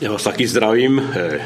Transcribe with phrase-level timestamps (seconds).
[0.00, 1.40] Já vás taky zdravím, eh,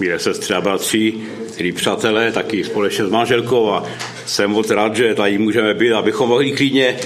[0.00, 1.14] milé sestry a bratři,
[1.58, 3.84] milí přátelé, taky společně s manželkou a
[4.26, 6.96] jsem moc rád, že tady můžeme být, abychom mohli klidně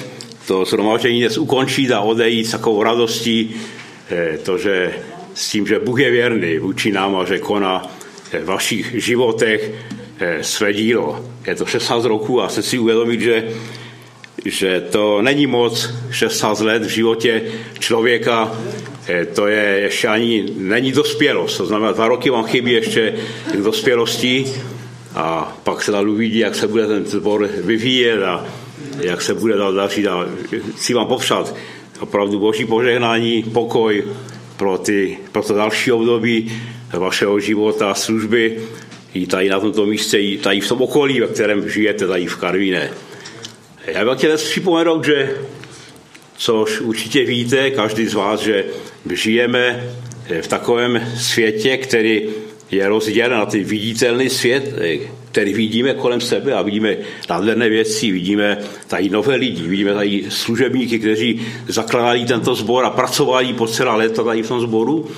[0.46, 3.54] to shromáždění dnes ukončit a odejít s takovou radostí,
[4.11, 4.95] eh, to, že
[5.34, 7.87] s tím, že Bůh je věrný vůči nám a že koná
[8.33, 9.71] eh, v vašich životech
[10.40, 11.24] své dílo.
[11.46, 13.44] Je to 16 roků a se si uvědomit, že
[14.44, 17.42] že to není moc 16 let v životě
[17.78, 18.52] člověka,
[19.34, 23.15] to je ještě ani, není dospělost, to znamená, dva roky vám chybí ještě
[23.52, 24.46] k dospělosti
[25.15, 28.46] a pak se dál uvidí, jak se bude ten zbor vyvíjet a
[29.01, 30.27] jak se bude dál dařit a
[30.77, 31.55] chci vám popřát
[32.01, 34.05] opravdu boží požehnání, pokoj
[34.56, 36.62] pro, ty, pro to další období
[36.93, 38.59] vašeho života, služby
[39.15, 42.37] i tady na tomto místě, i tady v tom okolí, ve kterém žijete, tady v
[42.37, 42.90] Karvíne.
[43.87, 45.30] Já bych chtěl připomenout, že
[46.37, 48.65] což určitě víte, každý z vás, že
[49.12, 49.90] žijeme
[50.40, 52.22] v takovém světě, který
[52.70, 54.74] je rozdělen na ty viditelný svět,
[55.30, 56.96] který vidíme kolem sebe a vidíme
[57.30, 63.52] nádherné věci, vidíme tady nové lidi, vidíme tady služebníky, kteří zakládají tento sbor a pracovali
[63.52, 65.11] po celá léta tady v tom sboru.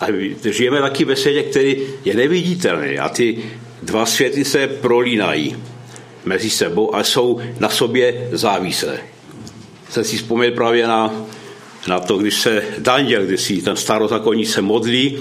[0.00, 0.06] A
[0.50, 3.38] žijeme taky ve světě, který je neviditelný a ty
[3.82, 5.56] dva světy se prolínají
[6.24, 8.98] mezi sebou a jsou na sobě závislé.
[9.90, 11.26] Jsem si vzpomněl právě na,
[11.88, 15.18] na to, když se Daniel, když si ten starozákonní se modlí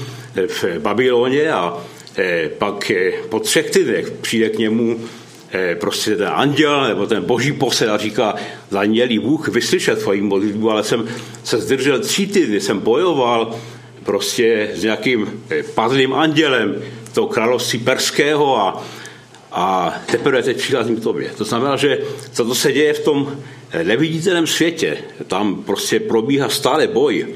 [0.48, 1.78] v Babyloně a
[2.18, 5.00] eh, pak eh, po třech týdnech přijde k němu
[5.52, 8.36] eh, prostě ten anděl nebo ten boží posel a říká,
[8.72, 11.08] Danieli, Bůh vyslyšet tvoji modlitbu, ale jsem
[11.44, 13.56] se zdržel tři týdny, jsem bojoval
[14.04, 15.44] prostě s nějakým
[15.76, 16.76] padlým andělem
[17.14, 18.84] toho království perského a
[19.52, 21.30] a teprve teď přicházím k tobě.
[21.38, 21.98] To znamená, že
[22.36, 23.38] to, co se děje v tom
[23.84, 27.28] neviditelném světě, tam prostě probíhá stále boj,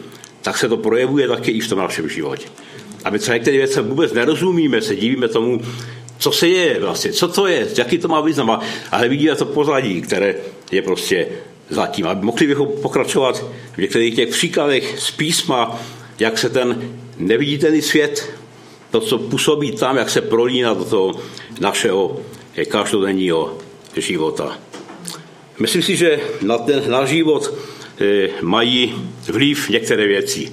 [0.42, 2.48] tak se to projevuje také i v tom našem životě.
[3.03, 5.62] A my třeba některé věci vůbec nerozumíme, se divíme tomu,
[6.17, 8.59] co se děje vlastně, co to je, jaký to má význam,
[8.92, 10.35] ale vidíme to pozadí, které
[10.72, 11.28] je prostě
[11.69, 12.08] zatím.
[12.08, 15.79] A mohli bychom pokračovat v některých těch příkladech z písma,
[16.19, 18.29] jak se ten neviditelný svět
[18.91, 21.19] to, co působí tam, jak se prolíná do toho
[21.59, 22.19] našeho
[22.68, 23.58] každodenního
[23.96, 24.58] života.
[25.63, 28.96] Myslím si, že na ten náš život eh, mají
[29.31, 30.51] vliv některé věci.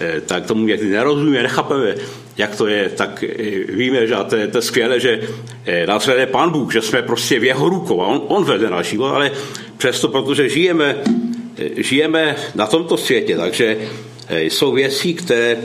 [0.00, 1.94] Eh, tak tomu někdy nerozumíme, nechápeme,
[2.38, 5.20] jak to je, tak eh, víme, že to je, to je skvělé, že
[5.86, 8.86] nás vede Pán Bůh, že jsme prostě v jeho rukou a on, on vede náš
[8.86, 9.30] život, ale
[9.76, 10.96] přesto, protože žijeme,
[11.76, 13.76] žijeme na tomto světě, takže
[14.30, 15.56] jsou věci, které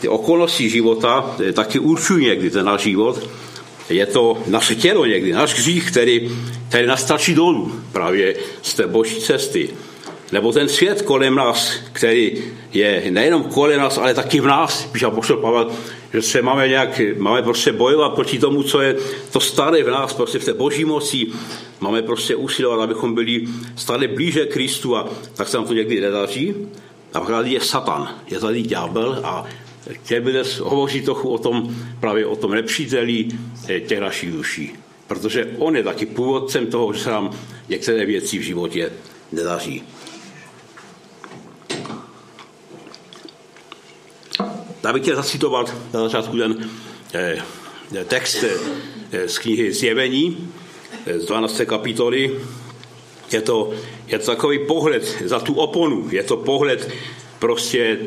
[0.00, 3.28] ty okolnosti života taky určují někdy ten náš život.
[3.90, 6.30] Je to naše tělo někdy, náš hřích, který,
[6.68, 9.68] který nás tlačí dolů právě z té boží cesty.
[10.32, 15.06] Nebo ten svět kolem nás, který je nejenom kolem nás, ale taky v nás, píše
[15.06, 15.70] apoštol Pavel,
[16.12, 18.96] že se máme nějak, máme prostě bojovat proti tomu, co je
[19.32, 21.26] to staré v nás, prostě v té boží moci.
[21.80, 23.44] Máme prostě usilovat, abychom byli
[23.76, 26.54] stále blíže Kristu a tak se nám to někdy nedaří.
[27.14, 29.44] A pak je Satan, je tady ďábel a
[29.90, 33.28] chtěl bych dnes hovořit trochu o tom, právě o tom nepříteli
[33.68, 34.72] eh, těch našich duší.
[35.06, 37.30] Protože on je taky původcem toho, že se nám
[37.68, 38.92] některé věci v životě
[39.32, 39.82] nedaří.
[44.84, 46.70] Já bych chtěl zacitovat na začátku ten
[47.14, 47.42] eh,
[48.04, 48.44] text
[49.12, 50.52] eh, z knihy Zjevení,
[51.16, 51.60] z 12.
[51.66, 52.40] kapitoly.
[53.32, 53.72] Je to,
[54.06, 56.90] je to takový pohled za tu oponu, je to pohled
[57.38, 57.98] prostě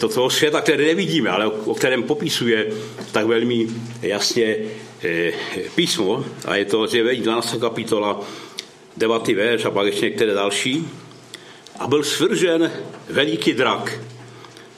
[0.00, 2.66] to toho světa, které nevidíme, ale o kterém popisuje
[3.12, 3.66] tak velmi
[4.02, 4.56] jasně
[5.04, 5.32] eh,
[5.74, 6.24] písmo.
[6.44, 7.56] A je to zjevení 12.
[7.60, 8.20] kapitola,
[8.96, 9.28] 9.
[9.28, 10.88] verš a pak ještě některé další.
[11.78, 12.72] A byl svržen
[13.08, 14.00] veliký drak,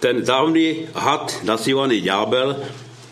[0.01, 2.57] ten dávný had nazývaný ďábel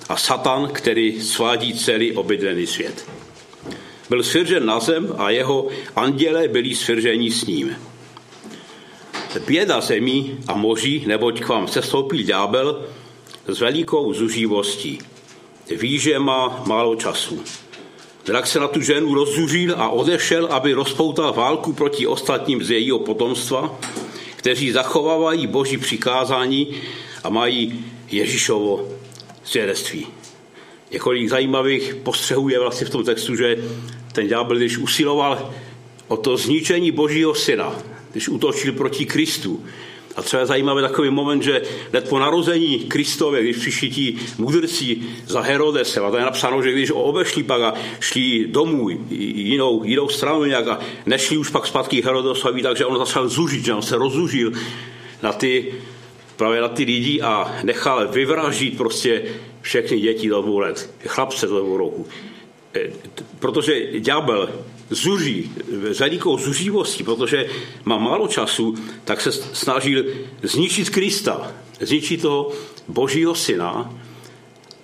[0.08, 3.06] a satan, který svádí celý obydlený svět.
[4.08, 7.76] Byl svržen na zem a jeho anděle byli svrženi s ním.
[9.38, 12.84] Běda zemí a moří, neboť k vám sestoupil ďábel
[13.46, 14.98] s velikou zuřivostí.
[15.76, 17.42] Ví, že má málo času.
[18.24, 22.98] Drak se na tu ženu rozzuřil a odešel, aby rozpoutal válku proti ostatním z jejího
[22.98, 23.78] potomstva,
[24.36, 26.74] kteří zachovávají boží přikázání
[27.24, 28.88] a mají Ježíšovo
[29.44, 30.06] svědectví.
[30.90, 33.56] Několik zajímavých postřehů je vlastně v tom textu, že
[34.12, 35.52] ten ďábel, když usiloval
[36.08, 37.72] o to zničení božího syna,
[38.12, 39.64] když útočil proti Kristu.
[40.16, 44.98] A třeba je zajímavý takový moment, že hned po narození Kristové, když přišli ti mudrci
[45.26, 50.08] za Herodesem, a to je napsáno, že když obešli pak a šli domů jinou, jinou
[50.08, 53.96] stranu nějak a nešli už pak zpátky Herodesovi, takže on začal zužit, že on se
[53.96, 54.52] rozzužil
[55.22, 55.74] na ty
[56.36, 59.22] právě na ty lidi a nechal vyvraždit prostě
[59.60, 62.06] všechny děti do dvou let, chlapce do dvou roku.
[62.76, 62.90] Eh,
[63.38, 64.48] protože ďábel
[64.90, 65.52] zuří,
[65.90, 67.46] s velikou zuřivostí, protože
[67.84, 68.74] má málo času,
[69.04, 70.04] tak se snažil
[70.42, 72.52] zničit Krista, zničit toho
[72.88, 73.94] božího syna.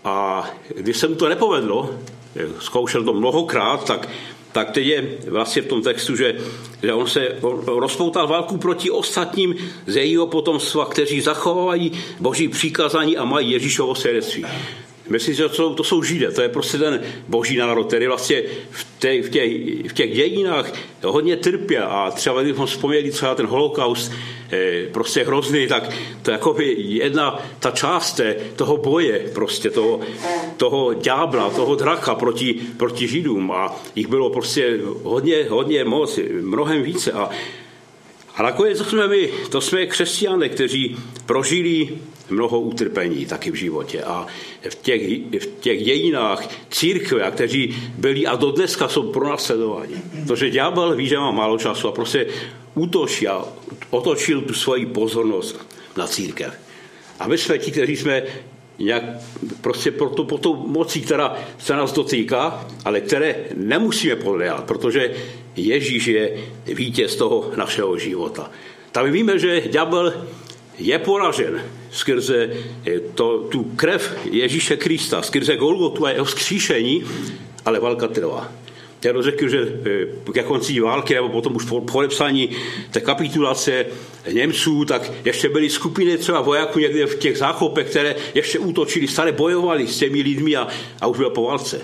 [0.05, 0.47] A
[0.77, 1.91] když se mu to nepovedlo,
[2.37, 4.09] eh, zkoušel to mnohokrát, tak,
[4.53, 6.37] tak teď je vlastně v tom textu, že,
[6.83, 7.29] že on se
[7.67, 9.55] rozpoutal válku proti ostatním
[9.87, 14.45] z jejího potomstva, kteří zachovávají boží přikázání a mají Ježíšovo svědectví.
[15.13, 18.43] Myslím, že to jsou, to jsou Židé, to je prostě ten boží národ, který vlastně
[18.71, 19.53] v, těch, v, těch,
[19.91, 20.73] v těch dějinách
[21.05, 24.13] hodně trpěl a třeba kdybychom vzpomněli třeba ten holokaust,
[24.53, 25.91] eh, prostě hrozný, tak
[26.23, 28.21] to je jako jedna ta část
[28.57, 30.01] toho boje, prostě toho,
[30.57, 33.53] toho ďábla, toho draka proti, proti Židům.
[33.53, 37.13] A jich bylo prostě hodně, hodně moc, mnohem více.
[37.13, 37.31] A
[38.35, 40.97] a nakonec to jsme my, to jsme křesťané, kteří
[41.27, 41.89] prožili
[42.31, 44.03] mnoho utrpení taky v životě.
[44.03, 44.27] A
[44.69, 45.03] v těch,
[45.43, 49.95] v těch dějinách církve, kteří byli a do dneska jsou pronásledováni.
[50.27, 52.27] Protože ďábel ví, že má málo času a prostě
[52.75, 53.45] útočí a
[53.91, 56.55] otočil tu svoji pozornost na církev.
[57.19, 58.23] A my jsme ti, kteří jsme
[58.79, 59.03] nějak
[59.61, 65.15] prostě pro, to, pro tou mocí, která se nás dotýká, ale které nemusíme podléhat, protože
[65.57, 68.51] Ježíš je vítěz toho našeho života.
[68.93, 70.15] Tak víme, že ďábel
[70.79, 72.51] je poražen skrze
[72.87, 77.05] eh, to, tu krev Ježíše Krista, skrze Golgotu a jeho vzkříšení,
[77.65, 78.53] ale válka trvá.
[79.05, 79.59] Já řekl, že
[80.29, 82.49] eh, ke konci války, nebo potom už po podepsání
[82.91, 83.87] té kapitulace
[84.33, 89.33] Němců, tak ještě byly skupiny třeba vojáků někde v těch záchopech, které ještě útočili, stále
[89.33, 90.69] bojovali s těmi lidmi a,
[91.01, 91.81] a už bylo po válce.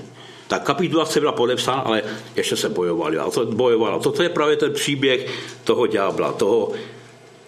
[0.48, 2.02] Ta kapitulace byla podepsána, ale
[2.36, 3.18] ještě se bojovali.
[3.18, 4.00] A to bojovalo.
[4.00, 5.26] Toto je právě ten příběh
[5.64, 6.72] toho ďábla, toho,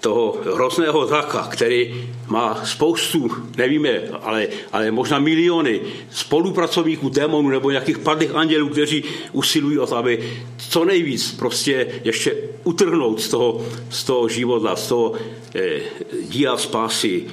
[0.00, 5.81] toho hrozného draka, který má spoustu, nevíme, ale, ale možná miliony
[6.11, 10.32] spolupracovníků démonů nebo nějakých padlých andělů, kteří usilují o to, aby
[10.70, 15.14] co nejvíc prostě ještě utrhnout z toho, z toho života, z toho
[15.55, 15.81] eh,
[16.23, 17.26] díla spásy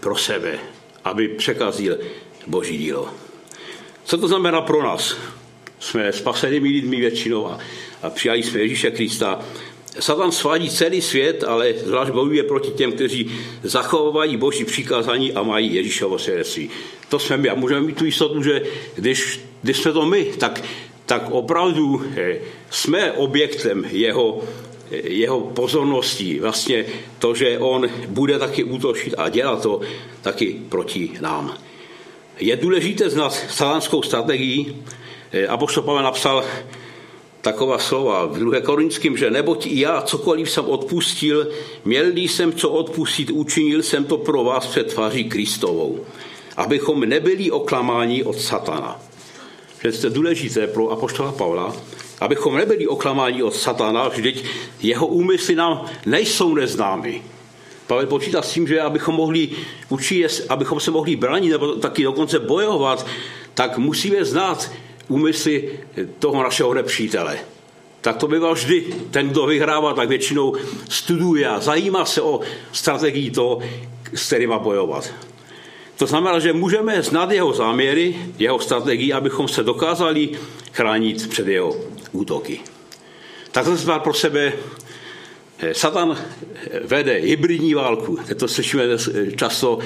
[0.00, 0.58] pro sebe,
[1.04, 1.98] aby překazil
[2.46, 3.08] Boží dílo.
[4.04, 5.16] Co to znamená pro nás?
[5.78, 7.58] Jsme spasenými lidmi většinou a,
[8.02, 9.40] a přijali jsme Ježíše Krista
[10.00, 13.30] Satan svádí celý svět, ale zvlášť bojuje proti těm, kteří
[13.62, 16.70] zachovávají boží přikázání a mají Ježíšovo svědectví.
[17.08, 18.62] To jsme my a můžeme mít tu jistotu, že
[18.94, 20.64] když, když jsme to my, tak,
[21.06, 22.38] tak opravdu eh,
[22.70, 24.42] jsme objektem jeho,
[24.90, 26.40] eh, jeho pozorností.
[26.40, 26.84] Vlastně
[27.18, 29.80] to, že on bude taky útočit a dělat to
[30.22, 31.58] taky proti nám.
[32.40, 34.76] Je důležité znát satanskou strategii.
[35.32, 36.44] Eh, Apoštol Pavel napsal
[37.44, 38.60] taková slova v 2.
[38.60, 41.48] Korinským, že neboť i já cokoliv jsem odpustil,
[41.84, 46.00] měl jsem co odpustit, učinil jsem to pro vás před tváří Kristovou,
[46.56, 49.00] abychom nebyli oklamáni od satana.
[49.84, 51.76] Že to je důležité pro apoštola Pavla,
[52.20, 54.44] abychom nebyli oklamáni od satana, vždyť
[54.82, 57.22] jeho úmysly nám nejsou neznámy.
[57.86, 59.50] Pavel počítá s tím, že abychom, mohli
[59.88, 63.06] učit, abychom se mohli bránit nebo taky dokonce bojovat,
[63.54, 64.70] tak musíme znát
[65.08, 65.78] úmysly
[66.18, 67.38] toho našeho nepřítele.
[68.00, 68.84] Tak to bývá vždy.
[69.10, 70.54] Ten, kdo vyhrává, tak většinou
[70.88, 72.40] studuje a zajímá se o
[72.72, 73.60] strategii toho,
[74.14, 75.14] s kterým má bojovat.
[75.96, 80.30] To znamená, že můžeme znát jeho záměry, jeho strategii, abychom se dokázali
[80.72, 81.76] chránit před jeho
[82.12, 82.60] útoky.
[83.52, 84.52] Tak jsme pro sebe
[85.72, 89.78] Satan eh, vede hybridní válku, to slyšíme eh, často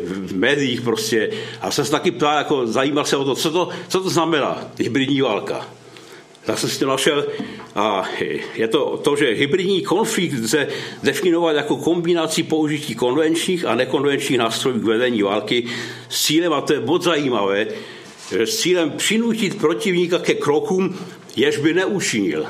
[0.00, 1.30] v médiích prostě.
[1.60, 4.70] A jsem se taky ptal, jako zajímal se o to, co to, co to znamená
[4.78, 5.68] hybridní válka.
[6.44, 7.26] Tak jsem si to našel
[7.74, 8.04] a
[8.54, 10.68] je to to, že hybridní konflikt se
[11.02, 15.66] definovat jako kombinací použití konvenčních a nekonvenčních nástrojů k vedení války
[16.08, 17.66] s cílem, a to je moc zajímavé,
[18.30, 20.98] s cílem přinutit protivníka ke krokům,
[21.36, 22.46] jež by neučinil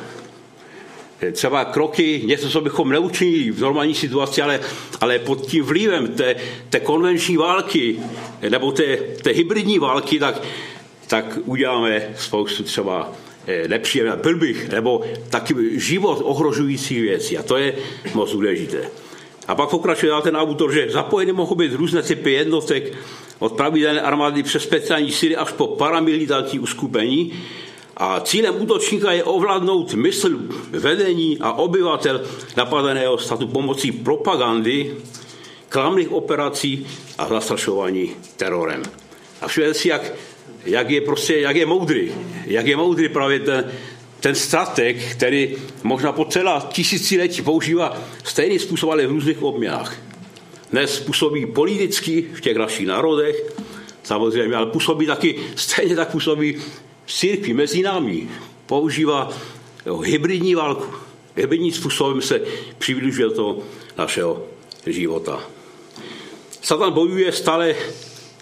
[1.33, 4.61] třeba kroky, něco, co bychom neučinili v normální situaci, ale,
[5.01, 6.37] ale pod tím vlivem té,
[6.71, 7.97] té konvenční války
[8.49, 10.43] nebo té, té hybridní války, tak,
[11.07, 13.13] tak uděláme spoustu třeba
[13.47, 17.39] eh, nepříjemných blbých nebo taky život ohrožující věcí.
[17.39, 17.75] A to je
[18.15, 18.89] moc důležité.
[19.49, 22.93] A pak pokračuje ten autor, že zapojeny mohou být různé typy jednotek,
[23.39, 27.33] od pravidelné armády přes speciální síly až po paramilitární uskupení,
[27.97, 30.39] a cílem útočníka je ovládnout mysl
[30.71, 32.21] vedení a obyvatel
[32.57, 34.97] napadeného statu pomocí propagandy,
[35.69, 36.87] klamných operací
[37.19, 38.83] a zastrašování terorem.
[39.41, 40.13] A všude si, jak,
[40.65, 42.13] jak, je prostě, jak je moudrý,
[42.47, 43.73] jak je moudrý právě ten,
[44.21, 49.97] ten strateg, který možná po celá tisíciletí používá stejný způsob, ale v různých obměnách.
[50.71, 53.37] dnes působí politicky v těch našich národech,
[54.03, 56.57] samozřejmě, ale působí taky, stejně tak působí
[57.13, 58.29] v církvi mezi námi.
[58.67, 59.29] Používá
[59.87, 60.97] jo, hybridní válku.
[61.37, 62.41] Hybridním způsobem se
[62.79, 63.59] přibližuje do
[63.99, 64.47] našeho
[64.87, 65.45] života.
[66.63, 67.75] Satan bojuje stále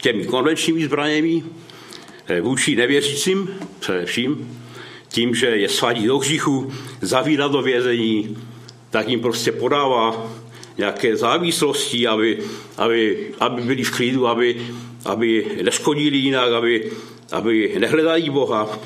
[0.01, 1.43] těmi konvenčními zbraněmi
[2.27, 4.61] eh, vůči nevěřícím především,
[5.09, 8.39] tím, že je svádí do hříchu, zavírá do vězení,
[8.91, 10.31] tak jim prostě podává
[10.79, 12.39] nějaké závislosti, aby,
[12.77, 14.67] aby, aby byli v klidu, aby,
[15.05, 16.91] aby neškodili jinak, aby,
[17.33, 18.79] aby nehledají Boha.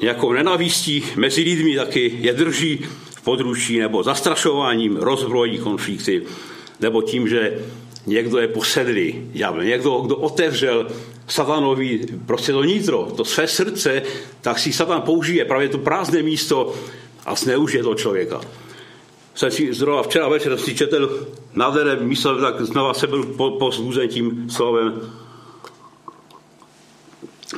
[0.00, 6.22] Nějakou nenavistí mezi lidmi taky je drží v područí nebo zastrašováním, rozbrojí konflikty,
[6.80, 7.58] nebo tím, že
[8.06, 9.30] někdo je posedlý,
[9.62, 10.86] někdo, kdo otevřel
[11.28, 14.02] satanovi prostě to nitro, to své srdce,
[14.40, 16.74] tak si satan použije právě to prázdné místo
[17.26, 18.40] a zneužije toho člověka
[19.36, 24.08] jsem si zrovna včera večer si četl nádherné místo, tak znova se byl po, pozbuzen
[24.08, 25.12] tím slovem.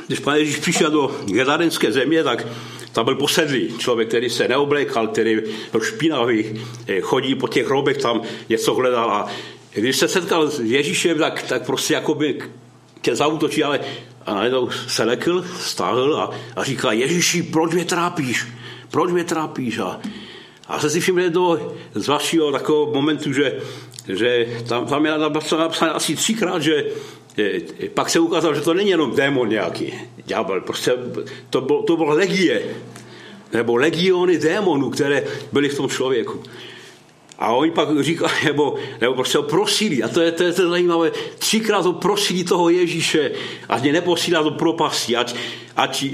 [0.07, 2.47] Když pan Ježíš přišel do Gedarenské země, tak
[2.91, 5.37] tam byl posedlý člověk, který se neoblékal, který
[5.71, 9.27] byl špinavý, eh, chodí po těch hrobech, tam něco hledal a
[9.73, 12.39] když se setkal s Ježíšem, tak, tak prostě jako by
[13.01, 13.79] tě zautočí, ale
[14.25, 18.47] a najednou se lekl, stáhl a, a říká, Ježíši, proč mě trápíš?
[18.91, 19.77] Proč mě trápíš?
[19.77, 19.99] A
[20.69, 23.55] a jsem si všiml do z vašeho takového momentu, že,
[24.07, 26.85] že tam, tam je napsané asi třikrát, že
[27.93, 29.93] pak se ukázalo, že to není jenom démon nějaký,
[30.25, 30.93] ďábel, prostě
[31.49, 32.61] to bylo, to bylo legie,
[33.53, 36.43] nebo legiony démonů, které byly v tom člověku.
[37.39, 40.69] A oni pak říkají, nebo, nebo prostě ho prosili, a to je, to je to
[40.69, 43.31] zajímavé, třikrát ho prosili toho Ježíše,
[43.69, 45.35] ať mě neposílá do propasti, ať,
[45.75, 46.05] ať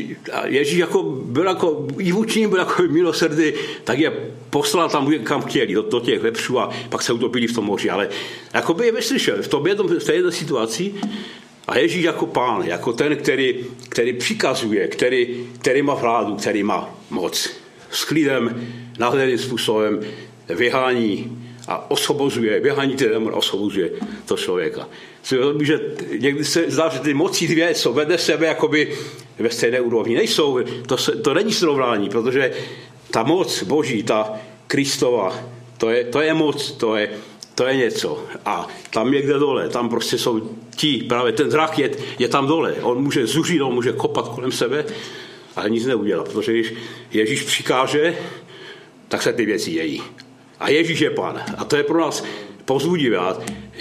[0.45, 3.53] Ježíš jako byl jako, i vůči byl jako milosrdný,
[3.83, 4.11] tak je
[4.49, 7.89] poslal tam, kam chtěli, do, do těch lepšů a pak se utopili v tom moři.
[7.89, 8.09] Ale
[8.53, 10.93] jako by je vyslyšel v, tom jednom, v této situaci
[11.67, 13.55] a Ježíš jako pán, jako ten, který,
[13.89, 17.49] který přikazuje, který, který má vládu, který má moc.
[17.91, 18.67] S klidem,
[18.99, 19.99] nádherným způsobem
[20.49, 23.91] vyhání a osvobozuje, vyhání ty démon osvobozuje
[24.25, 24.89] to člověka.
[25.61, 25.79] Že
[26.19, 28.97] někdy se zdá, že ty moci dvě jsou vedle sebe jakoby
[29.39, 30.15] ve stejné úrovni.
[30.15, 32.53] Nejsou, to, se, to není srovnání, protože
[33.11, 34.33] ta moc Boží, ta
[34.67, 35.39] Kristova,
[35.77, 37.09] to je, to je moc, to je,
[37.55, 38.23] to je něco.
[38.45, 42.75] A tam někde dole, tam prostě jsou ti, právě ten zrak je, je tam dole.
[42.81, 44.85] On může zuřit, on může kopat kolem sebe,
[45.55, 46.73] ale nic neudělá, protože když
[47.11, 48.17] Ježíš přikáže,
[49.07, 50.01] tak se ty věci dějí.
[50.59, 51.43] A Ježíš je pán.
[51.57, 52.23] A to je pro nás
[52.65, 53.19] povzbudivé.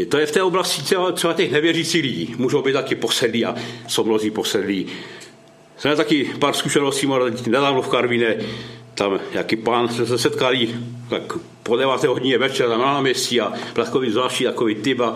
[0.08, 2.34] To je v té oblasti třeba, třeba těch nevěřících lidí.
[2.38, 3.54] Můžou být taky posedlí a
[3.88, 4.86] jsou mnozí posedlí.
[5.78, 7.08] Jsem taky pár zkušeností
[7.46, 8.36] nedávno v Karvine,
[8.94, 10.68] tam jaký pán se, se setkali
[11.10, 11.22] tak
[11.62, 12.04] po 9.
[12.04, 15.14] hodině večer na náměstí a byl takový zvláštní takový typ a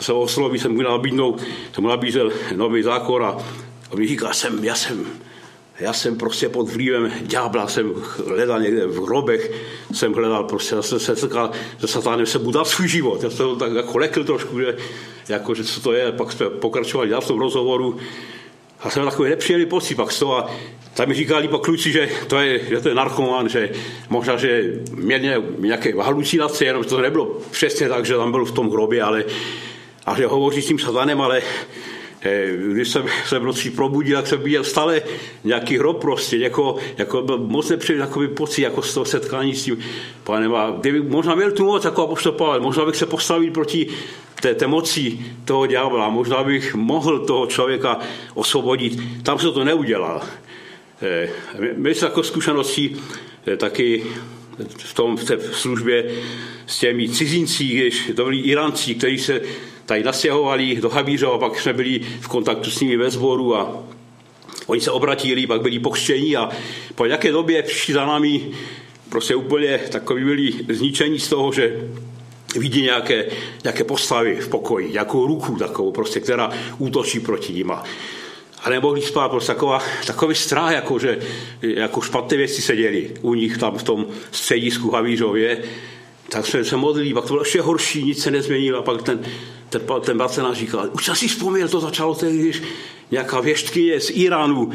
[0.00, 1.42] se osloví, jsem mu nabídnout,
[1.72, 3.36] jsem mu nabízel nový zákon a
[3.90, 5.06] on mi říká, jsem, já jsem
[5.80, 7.94] já jsem prostě pod vlivem ďábla, jsem
[8.26, 9.52] hledal někde v hrobech,
[9.92, 11.50] jsem hledal prostě, jsem se setkal
[11.80, 13.22] se satánem, se budal svůj život.
[13.22, 14.76] Já jsem tak jako lekl trošku, že,
[15.28, 17.96] jako, že co to je, pak jsme pokračovali dál v tom rozhovoru
[18.80, 20.50] a jsem takový nepříjemný pocit pak z toho a
[20.94, 23.70] tam mi říkali pak kluci, že to je, že to je narkoman, že
[24.08, 28.70] možná, že měl nějaké halucinace, jenom to nebylo přesně tak, že tam byl v tom
[28.70, 29.24] hrobě, ale
[30.06, 31.42] a že hovoří s tím satanem, ale
[32.72, 35.02] když jsem se v noci probudil, tak jsem viděl stále
[35.44, 39.64] nějaký hrob prostě, jako, jako byl moc nepříjemný takový pocit, jako z toho setkání s
[39.64, 39.78] tím
[40.24, 40.54] panem.
[40.54, 43.86] A kdyby možná měl tu moc, jako apoštol možná bych se postavil proti
[44.40, 47.98] té, té moci toho ďábla, možná bych mohl toho člověka
[48.34, 49.22] osvobodit.
[49.22, 50.22] Tam se to neudělal.
[51.02, 51.28] Eh,
[51.76, 52.96] my jsme jako zkušenosti
[53.46, 54.04] eh, taky
[54.78, 56.10] v, tom, v té službě
[56.66, 59.40] s těmi cizinci, když to byli Iranci, kteří se
[59.86, 63.84] tady nastěhovali do Habířova, pak jsme byli v kontaktu s nimi ve sboru a
[64.66, 66.50] oni se obratili, pak byli pokřtění a
[66.94, 68.50] po nějaké době přišli za námi
[69.08, 71.88] prostě úplně takový byli zničení z toho, že
[72.56, 73.24] vidí nějaké,
[73.64, 77.72] nějaké postavy v pokoji, nějakou ruku takovou prostě, která útočí proti ním.
[78.64, 81.18] A nemohli spát, prostě taková, takový strach, jako, že
[81.62, 85.62] jako špatné věci se děli u nich tam v tom středisku Havířově.
[86.28, 88.78] Tak jsme se modlili, pak to bylo ještě horší, nic se nezměnilo.
[88.78, 89.20] A pak ten
[89.78, 92.62] ten, ten Bacenář říkal, už jsem si vzpomněl, to začalo tehdy, když
[93.10, 94.70] nějaká věštkyně z Iránu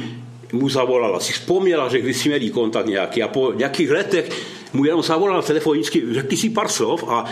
[0.51, 4.29] mu zavolala, si vzpomněla, že když si měli kontakt nějaký a po nějakých letech
[4.73, 7.25] mu jenom zavolala telefonicky, řekli si pár slov a,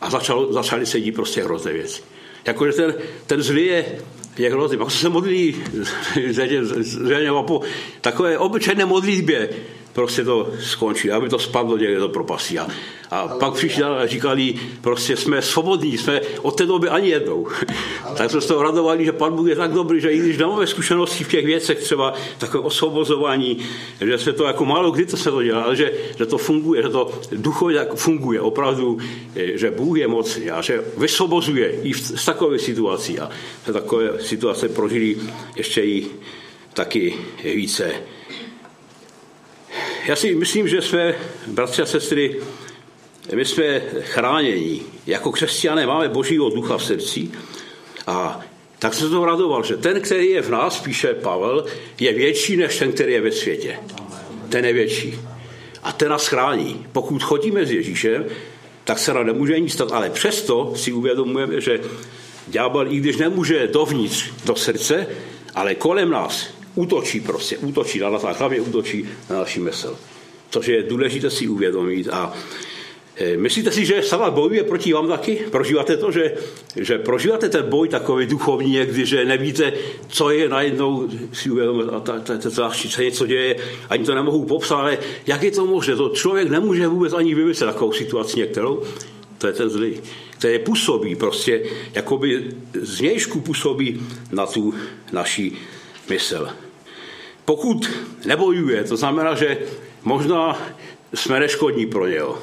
[0.00, 2.02] a začalo, začali se dít prostě hrozné věci.
[2.46, 2.94] Jakože ten,
[3.26, 3.98] ten zlý je,
[4.38, 4.78] je hrozný.
[4.78, 5.56] Pak se modlí
[7.42, 7.60] po
[8.00, 9.48] takové obyčejné modlitbě,
[9.92, 12.58] prostě to skončí, aby to spadlo někde do propastí.
[12.58, 12.66] A,
[13.10, 17.46] a pak přišli a říkali, prostě jsme svobodní, jsme od té doby ani jednou.
[18.16, 20.66] tak jsme z toho radovali, že Pan Bůh je tak dobrý, že i když nemáme
[20.66, 23.58] zkušenosti v těch věcech, třeba takové osvobozování,
[24.00, 26.82] že se to jako málo kdy to se to dělá, ale že, že to funguje,
[26.82, 28.98] že to duchově tak funguje opravdu,
[29.54, 33.18] že Bůh je mocný a že vysvobozuje i z takové situací.
[33.18, 33.30] A
[33.72, 35.16] takové situace prožili
[35.56, 36.06] ještě i
[36.74, 37.92] taky více
[40.06, 41.14] já si myslím, že jsme,
[41.46, 42.40] bratři a sestry,
[43.34, 44.82] my jsme chráněni.
[45.06, 47.30] Jako křesťané máme božího ducha v srdci
[48.06, 48.40] a
[48.78, 51.64] tak se to radoval, že ten, který je v nás, píše Pavel,
[52.00, 53.78] je větší než ten, který je ve světě.
[54.48, 55.20] Ten je větší.
[55.82, 56.86] A ten nás chrání.
[56.92, 58.24] Pokud chodíme s Ježíšem,
[58.84, 61.80] tak se nám nemůže nic stát, ale přesto si uvědomujeme, že
[62.48, 65.06] ďábel, i když nemůže dovnitř do srdce,
[65.54, 69.96] ale kolem nás útočí prostě, útočí na hlavně útočí na naši mysl.
[70.50, 72.32] Což je důležité si uvědomit a
[73.16, 75.36] e, Myslíte si, že sama bojuje proti vám taky?
[75.50, 76.32] Prožíváte to, že,
[76.76, 79.72] že prožíváte ten boj takový duchovní někdy, že nevíte,
[80.08, 83.56] co je najednou si uvědomit a ta, ta, ta, ta, se něco děje,
[83.90, 85.96] ani to nemohu popsat, ale jak je to možné?
[85.96, 88.82] To člověk nemůže vůbec ani vymyslet takovou situaci některou.
[89.38, 90.00] To je ten zlý,
[90.38, 91.62] který působí prostě,
[91.94, 94.74] jakoby znějšku působí na tu
[95.12, 95.58] naší
[96.12, 96.48] mysl.
[97.44, 97.90] Pokud
[98.24, 99.58] nebojuje, to znamená, že
[100.04, 100.58] možná
[101.14, 102.38] jsme neškodní pro něho.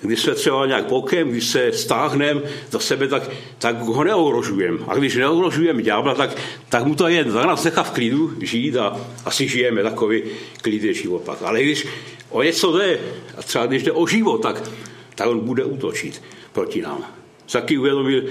[0.00, 2.40] Když jsme třeba nějak bokem, když se stáhneme
[2.72, 4.78] do sebe, tak, tak ho neohrožujeme.
[4.88, 6.36] A když neohrožujeme ďábla, tak,
[6.68, 10.22] tak mu to je tak nás nechá v klidu žít a asi žijeme takový
[10.62, 11.42] klidný život pak.
[11.42, 11.86] Ale když
[12.30, 12.98] o něco jde,
[13.36, 14.70] a třeba když jde o život, tak,
[15.14, 17.04] tak on bude útočit proti nám.
[17.52, 18.22] Taky uvědomil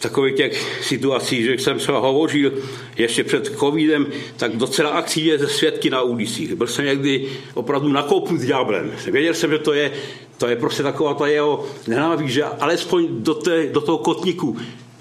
[0.00, 2.52] takových těch situací, že jsem třeba hovořil
[2.96, 6.54] ještě před covidem, tak docela je ze svědky na ulicích.
[6.54, 8.92] Byl jsem někdy opravdu nakoupnut ďáblem.
[9.06, 9.92] Věděl jsem, že to je,
[10.38, 14.56] to je prostě taková ta jeho nenáví, že alespoň do, té, do toho kotníku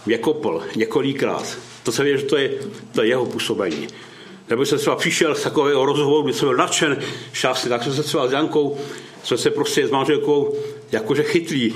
[0.05, 1.57] mě kopl několikrát.
[1.83, 2.51] To se věděl, že to je,
[2.91, 3.87] to je jeho působení.
[4.49, 6.97] Nebo jsem třeba přišel z takového rozhovoru, kdy jsem byl nadšen
[7.33, 8.77] šťastný, tak jsem se třeba s Jankou,
[9.23, 10.55] jsme se prostě s manželkou
[10.91, 11.73] jakože chytlí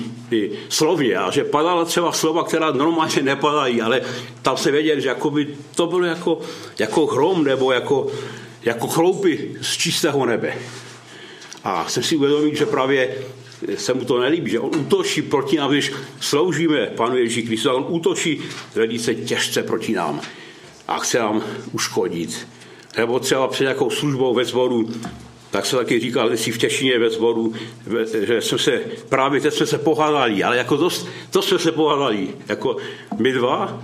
[0.69, 4.02] slovně a že padala třeba slova, která normálně nepadají, ale
[4.41, 6.39] tam se věděl, že jakoby to bylo jako,
[6.80, 8.08] jako hrom nebo jako,
[8.63, 10.54] jako chloupy z čistého nebe.
[11.63, 13.15] A jsem si uvědomil, že právě
[13.76, 17.86] se mu to nelíbí, že on útočí proti nám, když sloužíme Panu Ježíši Kristu, on
[17.88, 18.41] útočí
[18.76, 20.21] velice těžce proti nám
[20.88, 22.48] a chce nám uškodit.
[22.97, 24.89] Nebo třeba před nějakou službou ve zboru
[25.53, 27.53] tak se taky říkal si v Těšině ve zboru,
[28.27, 32.27] že jsme se, právě teď jsme se pohádali, ale jako dost, to jsme se pohádali,
[32.47, 32.77] jako
[33.19, 33.84] my dva.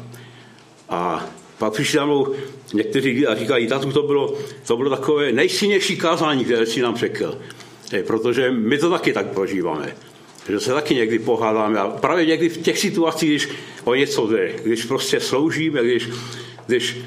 [0.90, 1.26] A
[1.58, 2.26] pak přišli tam
[2.74, 4.34] někteří a říkali, tatu, to bylo,
[4.68, 7.38] to bylo takové nejsilnější kázání, které si nám řekl.
[8.08, 9.96] Protože my to taky tak prožíváme.
[10.50, 11.80] Že se taky někdy pohádáme.
[11.80, 13.48] A právě někdy v těch situacích, když
[13.84, 16.10] o něco jde, když prostě sloužíme, když,
[16.68, 16.98] když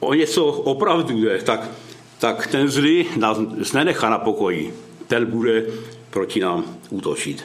[0.00, 1.70] o něco opravdu jde, tak
[2.24, 4.74] tak ten zlý nás nenechá na pokoji.
[5.06, 5.66] Ten bude
[6.10, 7.44] proti nám útočit.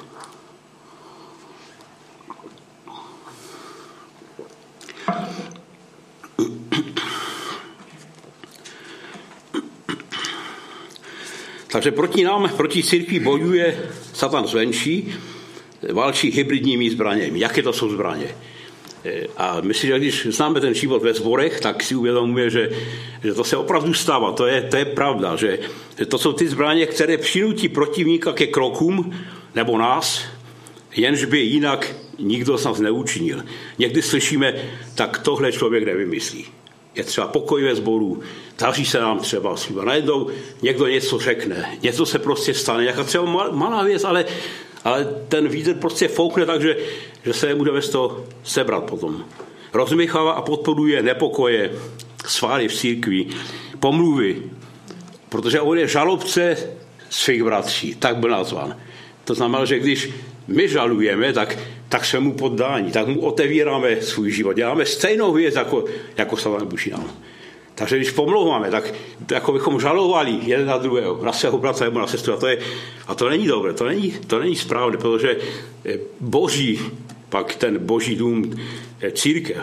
[11.71, 15.13] Takže proti nám, proti církvi bojuje Satan zvenčí,
[15.93, 17.39] válčí hybridními zbraněmi.
[17.39, 18.35] Jaké to jsou zbraně?
[19.37, 22.69] A myslím, že když známe ten život ve zborech, tak si uvědomuje, že,
[23.23, 24.31] že to se opravdu stává.
[24.31, 25.59] To je, to je pravda, že,
[25.99, 29.13] že to jsou ty zbraně, které přinutí protivníka ke krokům
[29.55, 30.23] nebo nás,
[30.95, 33.43] jenž by jinak nikdo z nás neučinil.
[33.77, 34.53] Někdy slyšíme,
[34.95, 36.45] tak tohle člověk nevymyslí.
[36.95, 38.21] Je třeba pokoj ve sboru,
[38.59, 39.83] daří se nám třeba služba.
[39.83, 40.29] Najednou
[40.61, 44.25] někdo něco řekne, něco se prostě stane, nějaká třeba malá věc, ale
[44.83, 46.77] ale ten vítr prostě foukne tak, že,
[47.25, 49.25] že se může bez toho sebrat potom.
[49.73, 51.71] Rozmíchává a podporuje nepokoje,
[52.25, 53.25] sváry v církvi,
[53.79, 54.43] pomluvy,
[55.29, 56.57] protože on je žalobce
[57.09, 58.77] svých bratří, tak byl nazvan.
[59.25, 60.09] To znamená, že když
[60.47, 61.57] my žalujeme, tak,
[61.89, 64.53] tak jsme mu poddání, tak mu otevíráme svůj život.
[64.53, 65.85] Děláme stejnou věc jako,
[66.17, 67.11] jako Savan Bušinám.
[67.79, 68.93] Takže když pomlouváme, tak
[69.31, 72.33] jako bychom žalovali jeden na druhého, na svého bratra nebo na sestru.
[72.33, 72.57] A to, je,
[73.07, 75.37] a to není dobré, to není, to není správné, protože
[75.85, 76.79] eh, boží,
[77.29, 78.59] pak ten boží dům
[79.01, 79.57] eh, církev,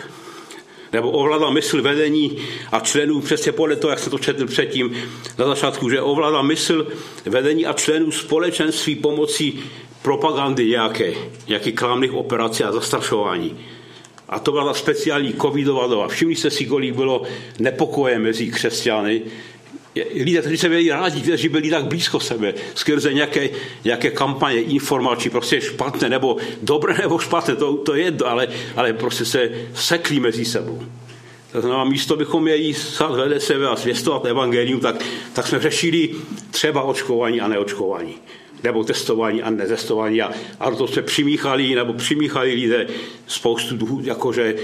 [0.93, 2.39] nebo ovládá mysl vedení
[2.73, 4.97] a členů, přesně podle toho, jak se to četl předtím
[5.39, 6.87] na začátku, že ovládá mysl
[7.25, 9.61] vedení a členů společenství pomocí
[10.03, 11.15] propagandy nějaké,
[11.49, 13.57] nějakých klamných operací a zastrašování.
[14.29, 16.09] A to byla ta speciální covidová doba.
[16.09, 17.23] Všimli jste si, kolik bylo
[17.59, 19.23] nepokoje mezi křesťany
[20.15, 23.49] lidé, kteří se měli rádi, kteří byli tak blízko sebe, skrze nějaké,
[23.85, 29.25] nějaké kampaně, informační, prostě špatné, nebo dobré, nebo špatné, to, to je, ale, ale prostě
[29.25, 30.83] se sekli mezi sebou.
[31.53, 36.11] To znamená, místo bychom měli stát vedle sebe a zvěstovat evangelium, tak, tak jsme řešili
[36.51, 38.15] třeba očkování a neočkování
[38.63, 40.23] nebo testování a netestování.
[40.23, 42.87] A, a to jsme přimíchali, nebo přimíchali lidé
[43.27, 44.55] spoustu jakože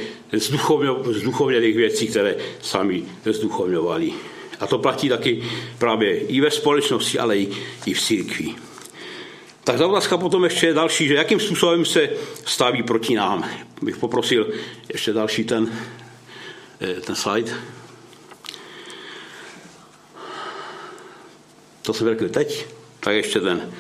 [1.05, 4.12] zduchovněných věcí, které sami zduchovňovali.
[4.61, 5.42] A to platí taky
[5.78, 7.48] právě i ve společnosti, ale i,
[7.87, 8.55] i v církvi.
[9.64, 12.11] Tak ta otázka potom ještě je další, že jakým způsobem se
[12.46, 13.50] staví proti nám.
[13.83, 14.52] Bych poprosil
[14.92, 15.72] ještě další ten,
[16.81, 17.52] eh, ten slide.
[21.83, 22.66] To jsem řekl teď,
[23.04, 23.72] tak ještě ten,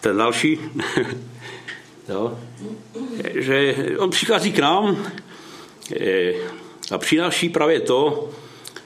[0.00, 0.58] ten další.
[2.08, 2.38] jo.
[3.34, 5.12] Že on přichází k nám
[6.00, 6.32] eh,
[6.90, 8.30] a přináší právě to,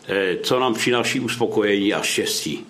[0.09, 2.67] Eh, co nám přináší uspokojení a štěstí.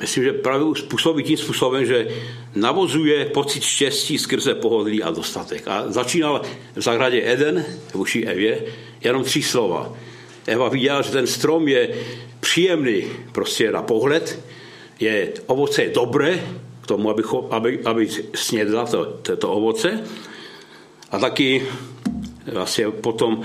[0.00, 2.08] Myslím, že právě způsobí tím způsobem, že
[2.54, 5.68] navozuje pocit štěstí skrze pohodlí a dostatek.
[5.68, 6.42] A začínal
[6.76, 7.64] v zahradě Eden,
[7.94, 8.64] vůči Evě,
[9.00, 9.92] jenom tři slova.
[10.46, 11.88] Eva viděla, že ten strom je
[12.40, 14.44] příjemný prostě na pohled,
[15.00, 16.44] je, ovoce je dobré
[16.80, 20.00] k tomu, aby, aby, aby snědla to, to, to ovoce.
[21.10, 21.66] A taky
[22.52, 23.42] vlastně potom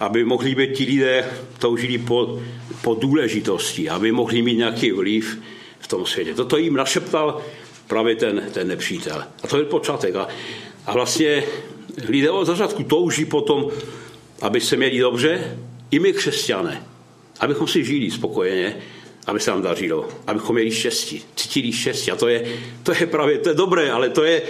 [0.00, 1.24] aby mohli být ti lidé
[1.58, 2.40] toužili po,
[2.82, 5.38] po důležitosti, aby mohli mít nějaký vliv
[5.80, 6.34] v tom světě.
[6.34, 7.40] Toto jim našeptal
[7.86, 9.24] právě ten, ten nepřítel.
[9.42, 10.14] A to je počátek.
[10.14, 10.28] A,
[10.86, 11.42] a vlastně
[12.08, 13.70] lidé od začátku touží potom,
[14.40, 15.58] aby se měli dobře,
[15.90, 16.82] i my křesťané,
[17.40, 18.76] abychom si žili spokojeně,
[19.26, 22.10] aby se nám dařilo, abychom měli štěstí, cítili štěstí.
[22.10, 24.42] A to je, to je právě, to je dobré, ale to je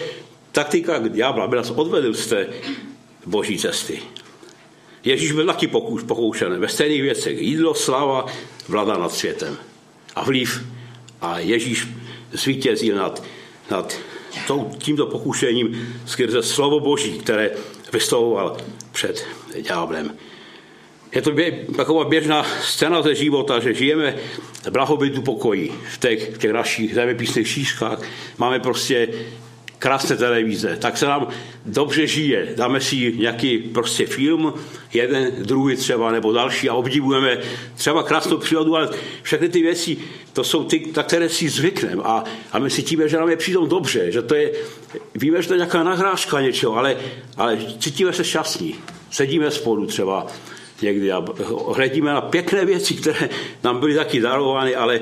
[0.53, 2.47] taktika ďábla, aby nás odvedl z té
[3.27, 4.03] boží cesty.
[5.05, 5.67] Ježíš byl taky
[6.07, 7.39] pokoušen ve stejných věcech.
[7.39, 8.27] Jídlo, sláva,
[8.69, 9.57] vláda nad světem.
[10.15, 10.65] A vliv.
[11.21, 11.89] A Ježíš
[12.33, 13.23] zvítězil nad,
[13.71, 13.99] nad
[14.79, 17.51] tímto pokušením skrze slovo Boží, které
[17.93, 18.57] vystavoval
[18.93, 19.27] před
[19.61, 20.17] ďáblem.
[21.15, 24.15] Je to bě, taková běžná scéna ze života, že žijeme
[24.63, 28.03] v blahobytu pokoji v těch, v těch našich zeměpisných šířkách.
[28.39, 29.09] Máme prostě
[29.79, 31.29] krásné televize, tak se nám
[31.67, 32.49] dobře žije.
[32.57, 34.55] Dáme si nějaký prostě film,
[34.93, 37.39] jeden, druhý třeba, nebo další a obdivujeme
[37.77, 38.89] třeba krásnou přírodu, ale
[39.23, 39.97] všechny ty věci,
[40.33, 43.37] to jsou ty, na které si zvykneme a, a my si cítíme, že nám je
[43.37, 44.53] přijdou dobře, že to je,
[45.15, 46.97] víme, že to je nějaká nahrážka něčeho, ale,
[47.37, 48.75] ale cítíme se šťastní.
[49.11, 50.27] Sedíme spolu třeba
[50.83, 51.25] někdy a
[51.75, 53.29] hledíme na pěkné věci, které
[53.65, 55.01] nám byly taky darovány, ale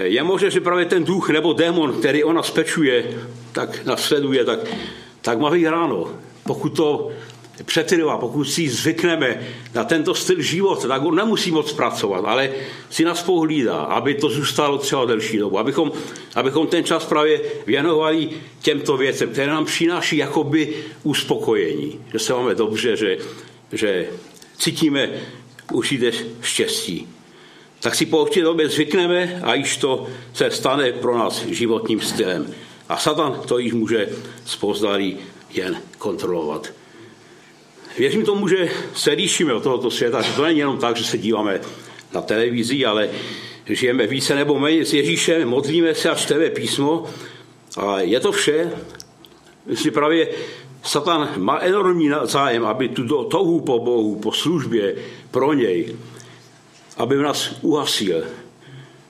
[0.00, 3.04] je možné, že právě ten duch nebo démon, který ona spečuje,
[3.52, 4.58] tak nasleduje, tak,
[5.20, 6.08] tak má ráno.
[6.44, 7.10] Pokud to
[7.64, 9.40] přetrvá, pokud si zvykneme
[9.74, 12.50] na tento styl života, tak on nemusí moc pracovat, ale
[12.90, 15.92] si nás pohlídá, aby to zůstalo třeba delší dobu, abychom,
[16.34, 18.28] abychom ten čas právě věnovali
[18.60, 23.18] těmto věcem, které nám přináší jakoby uspokojení, že se máme dobře, že,
[23.72, 24.06] že
[24.58, 25.10] cítíme
[25.72, 26.12] určité
[26.42, 27.08] štěstí.
[27.80, 32.54] Tak si po určité době zvykneme a již to se stane pro nás životním stylem.
[32.88, 34.08] A Satan to již může
[34.44, 35.18] spozdalí
[35.50, 36.72] jen kontrolovat.
[37.98, 41.18] Věřím tomu, že se líšíme od tohoto světa, že to není jenom tak, že se
[41.18, 41.60] díváme
[42.14, 43.10] na televizi, ale
[43.66, 47.10] žijeme více nebo méně s Ježíšem, modlíme se a čteme písmo
[47.76, 48.70] a je to vše.
[49.66, 50.28] Myslím, právě
[50.82, 54.94] Satan má enormní zájem, aby tu touhu po Bohu, po službě
[55.30, 55.96] pro něj,
[56.96, 58.24] aby nás uhasil,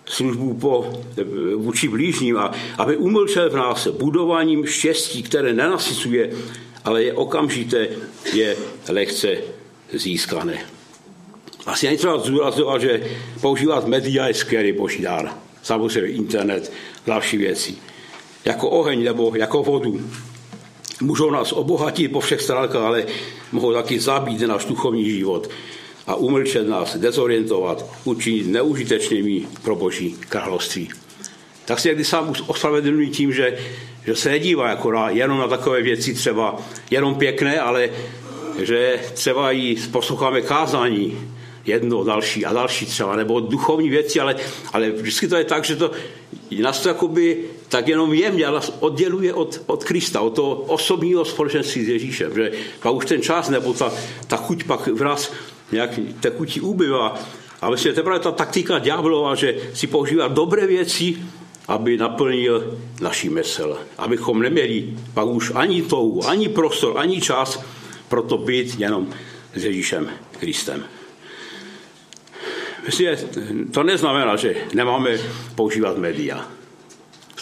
[0.06, 0.92] službu po,
[1.56, 6.30] vůči blížním a aby umlčel v nás budováním štěstí, které nenasycuje,
[6.84, 7.88] ale je okamžité,
[8.32, 8.56] je
[8.88, 9.36] lehce
[9.92, 10.58] získané.
[11.66, 13.06] Asi není třeba zdůrazňovat, že
[13.40, 15.32] používat média je skvělý boží dár.
[15.62, 16.72] Samozřejmě internet,
[17.06, 17.74] další věci.
[18.44, 20.00] Jako oheň nebo jako vodu.
[21.00, 23.04] Můžou nás obohatit po všech stránkách, ale
[23.52, 25.50] mohou taky zabít náš duchovní život
[26.06, 30.88] a umlčet nás, dezorientovat, učinit neužitečnými pro Boží království.
[31.64, 33.58] Tak si někdy sám ospravedlňuji tím, že,
[34.06, 36.56] že se nedívá jako na, jenom na takové věci třeba
[36.90, 37.90] jenom pěkné, ale
[38.62, 41.18] že třeba i posloucháme kázání
[41.64, 44.36] jedno, další a další třeba, nebo duchovní věci, ale,
[44.72, 45.90] ale vždycky to je tak, že to
[46.62, 51.84] nás to jakoby tak jenom jemně nás odděluje od, od Krista, od toho osobního společenství
[51.84, 53.92] s Ježíšem, že pak už ten čas nebo ta,
[54.26, 55.32] ta chuť pak v nás
[55.72, 57.16] nějak tekutí ubývá.
[57.60, 61.16] A myslím, teprve ta taktika ďáblova, že si používá dobré věci,
[61.68, 63.78] aby naplnil naší mysl.
[63.98, 67.56] Abychom neměli pak už ani touhu, ani prostor, ani čas
[68.08, 69.08] pro to být jenom
[69.54, 70.84] s Ježíšem Kristem.
[72.86, 73.08] myslím,
[73.72, 75.16] to neznamená, že nemáme
[75.54, 76.61] používat média.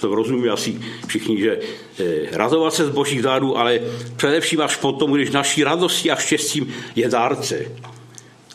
[0.01, 1.59] To rozumí asi všichni, že
[1.99, 3.81] eh, radovat se z božích dárů, ale
[4.17, 7.73] především až potom, když naší radostí a štěstím je dárce.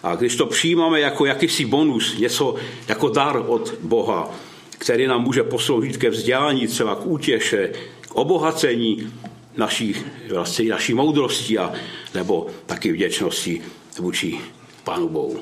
[0.03, 2.55] A když to přijímáme jako jakýsi bonus, něco
[2.88, 4.29] jako dar od Boha,
[4.77, 9.13] který nám může posloužit ke vzdělání, třeba k útěše, k obohacení
[9.58, 9.95] naší,
[10.29, 11.73] vlastně naší moudrosti a,
[12.13, 13.62] nebo taky vděčnosti
[13.99, 14.39] vůči
[14.84, 15.39] Pánu Bohu.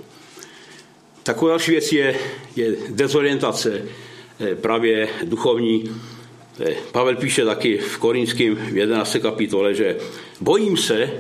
[1.24, 2.20] Taková další věc je,
[2.56, 3.82] je dezorientace,
[4.62, 5.89] právě duchovní.
[6.60, 9.19] Eh, Pavel píše taky v Korinském v 11.
[9.19, 9.98] kapitole, že
[10.41, 11.12] bojím se,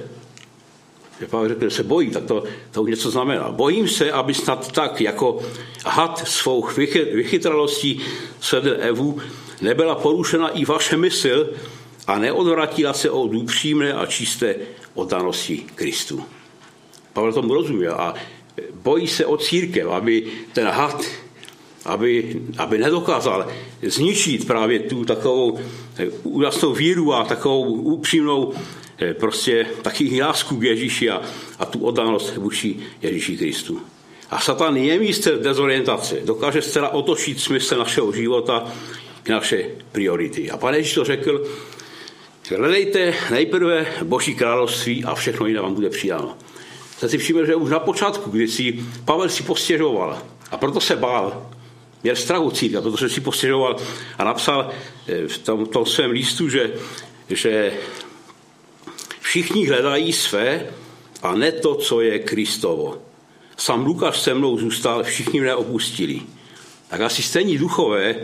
[1.19, 3.51] že Pavel řekl, že se bojí, tak to, to už něco znamená.
[3.51, 5.39] Bojím se, aby snad tak, jako
[5.85, 6.67] had svou
[7.13, 8.01] vychytralostí
[8.39, 9.19] svedl Evu,
[9.61, 11.49] nebyla porušena i vaše mysl
[12.07, 14.55] a neodvratila se od upřímné a čisté
[14.93, 16.23] oddanosti Kristu.
[17.13, 18.13] Pavel tomu rozuměl a
[18.73, 21.05] bojí se o církev, aby ten had,
[21.85, 23.47] aby, aby nedokázal
[23.81, 25.59] zničit právě tu takovou
[26.23, 28.53] úžasnou víru a takovou upřímnou
[29.03, 31.21] Eh, prostě taky lásku k Ježíši a,
[31.59, 33.81] a tu oddanost vůči Ježíši Kristu.
[34.29, 36.19] A Satan je místem dezorientace.
[36.23, 38.71] Dokáže zcela otočit smysl našeho života
[39.23, 40.51] k naše priority.
[40.51, 41.43] A pane Ježíš to řekl,
[42.57, 46.37] hledejte nejprve Boží království a všechno jiné vám bude přidáno.
[46.97, 50.17] Jsem si všiml, že už na počátku, kdy si Pavel si postěžoval
[50.51, 51.49] a proto se bál,
[52.03, 53.75] měl strachu círka, protože si postěžoval
[54.17, 54.69] a napsal
[55.07, 56.73] eh, v tom, tom svém lístu, že,
[57.29, 57.73] že
[59.33, 60.67] Všichni hledají své
[61.21, 63.01] a ne to, co je Kristovo.
[63.57, 66.21] Sam Lukáš se mnou zůstal, všichni mě opustili.
[66.87, 68.15] Tak asi stejní duchové,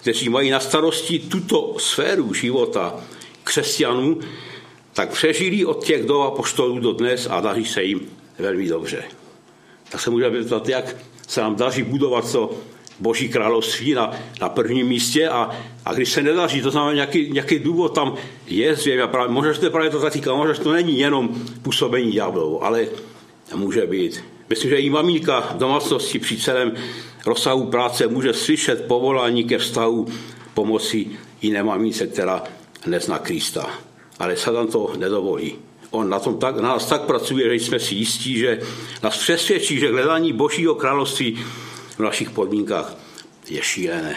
[0.00, 3.04] kteří mají na starosti tuto sféru života
[3.44, 4.20] křesťanů,
[4.92, 8.00] tak přežili od těch do apoštolů do dnes a daří se jim
[8.38, 9.04] velmi dobře.
[9.88, 10.96] Tak se můžeme zeptat, jak
[11.28, 12.56] se nám daří budovat to
[13.00, 15.50] Boží království na, na prvním místě a,
[15.84, 18.14] a když se nedaří, to znamená nějaký, nějaký důvod tam
[18.46, 19.06] je zřejmě.
[19.06, 21.28] Právě, možná, že to právě to zatýká, možná, že to není jenom
[21.62, 22.86] působení ďáblovou, ale
[23.54, 24.24] může být.
[24.48, 26.72] Myslím, že i maminka v domácnosti při celém
[27.26, 30.06] rozsahu práce může slyšet povolání ke vztahu
[30.54, 31.06] pomoci
[31.42, 32.42] jiné mamince, která
[32.86, 33.70] nezná Krista.
[34.18, 35.56] Ale Satan to nedovolí.
[35.90, 38.60] On na, tom tak, na nás tak pracuje, že jsme si jistí, že
[39.02, 41.44] nás přesvědčí, že hledání Božího království
[41.96, 42.96] v našich podmínkách
[43.48, 44.16] je šílené.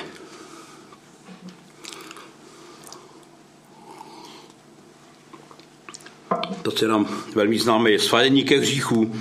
[6.62, 9.16] To, co nám velmi známe, je svadění ke hříchu,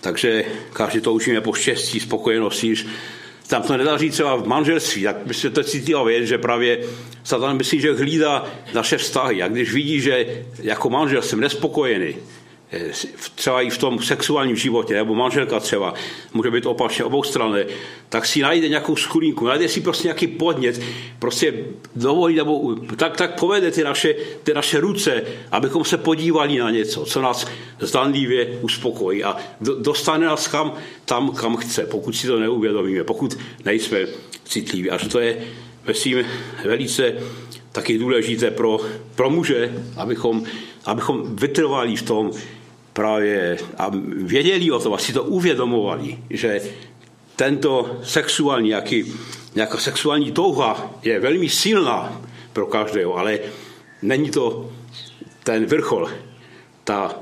[0.00, 2.74] takže každý to učíme po štěstí, spokojenosti,
[3.46, 6.86] tam to nedaří třeba v manželství, tak by se to cítila věc, že právě
[7.24, 9.42] Satan myslí, že hlídá naše vztahy.
[9.42, 12.16] A když vidí, že jako manžel jsem nespokojený,
[13.34, 15.94] třeba i v tom sexuálním životě, nebo manželka třeba,
[16.34, 17.66] může být opačně obou strany,
[18.08, 20.80] tak si najde nějakou skulinku, najde si prostě nějaký podnět,
[21.18, 21.54] prostě
[21.96, 27.04] dovolí, nebo tak, tak povede ty naše, ty naše ruce, abychom se podívali na něco,
[27.04, 27.46] co nás
[27.80, 30.72] zdanlivě uspokojí a dostane nás kam,
[31.04, 33.98] tam, kam chce, pokud si to neuvědomíme, pokud nejsme
[34.44, 34.90] citliví.
[34.90, 35.44] Až to je,
[35.86, 36.24] myslím,
[36.64, 37.12] velice
[37.72, 38.80] taky důležité pro,
[39.14, 40.44] pro muže, abychom,
[40.84, 42.30] abychom vytrvali v tom,
[42.94, 46.60] právě a věděli o tom, asi to uvědomovali, že
[47.36, 49.12] tento sexuální, jaký,
[49.54, 53.38] nějaká sexuální touha je velmi silná pro každého, ale
[54.02, 54.72] není to
[55.44, 56.10] ten vrchol,
[56.84, 57.20] ta,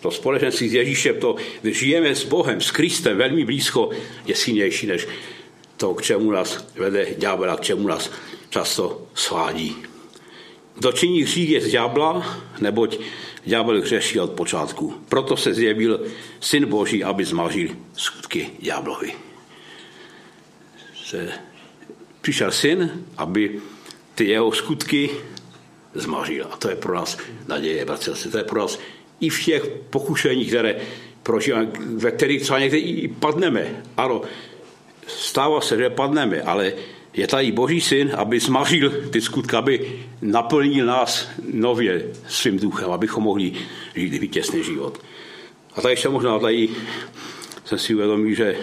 [0.00, 3.90] to společenství s Ježíšem, to, žijeme s Bohem, s Kristem velmi blízko,
[4.26, 5.08] je silnější než
[5.76, 8.10] to, k čemu nás vede ďábel a k čemu nás
[8.50, 9.91] často svádí.
[10.82, 12.98] Kdo činí hřích je z ďábla, neboť
[13.44, 14.94] ďábel hřeší od počátku.
[15.08, 16.06] Proto se zjevil
[16.40, 19.14] syn Boží, aby zmažil skutky ďáblovi.
[22.20, 23.60] Přišel syn, aby
[24.14, 25.10] ty jeho skutky
[25.94, 26.46] zmažil.
[26.50, 28.30] A to je pro nás naděje, bratře.
[28.30, 28.78] To je pro nás
[29.20, 30.76] i v těch pokušeních, které
[31.22, 33.82] prožíváme, ve kterých třeba někdy i padneme.
[33.96, 34.22] Ano,
[35.06, 36.72] stává se, že padneme, ale
[37.14, 43.24] je tady Boží syn, aby zmařil ty skutky, aby naplnil nás nově svým duchem, abychom
[43.24, 43.52] mohli
[43.94, 44.98] žít vítězný život.
[45.74, 46.68] A tady ještě možná tady
[47.64, 48.56] jsem si uvědomil, že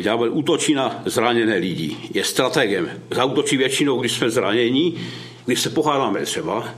[0.00, 1.96] ďábel útočí na zraněné lidi.
[2.14, 2.90] Je strategem.
[3.10, 5.00] Zautočí většinou, když jsme zranění,
[5.46, 6.74] když se pohádáme třeba,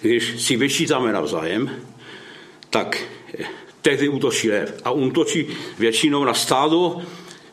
[0.00, 1.70] když si vyčítáme navzájem,
[2.70, 3.04] tak
[3.82, 4.80] tehdy útočí lev.
[4.84, 5.46] A útočí
[5.78, 7.02] většinou na stádo,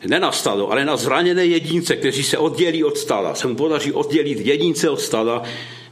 [0.06, 3.36] ne na stado, ale na zraněné jedince, kteří se oddělí od stada.
[3.36, 5.44] Se mu podaří oddělit jedince od stada,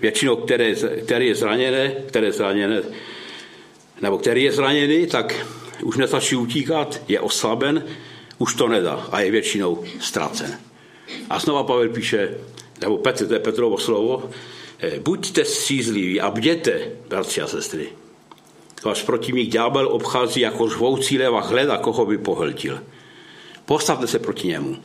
[0.01, 2.81] většinou které, které je zraněné, které zraněné,
[4.01, 5.45] nebo který je zraněný, tak
[5.83, 7.85] už nestačí utíkat, je oslaben,
[8.37, 10.59] už to nedá a je většinou ztracen.
[11.29, 12.37] A znova Pavel píše,
[12.81, 14.29] nebo Petr, to je Petrovo slovo,
[14.79, 17.89] eh, buďte střízliví a bděte, bratři a sestry.
[18.83, 22.79] Váš protivník ďábel obchází jako žvoucí lev a hleda, koho by pohltil.
[23.69, 24.77] Postavte se proti němu.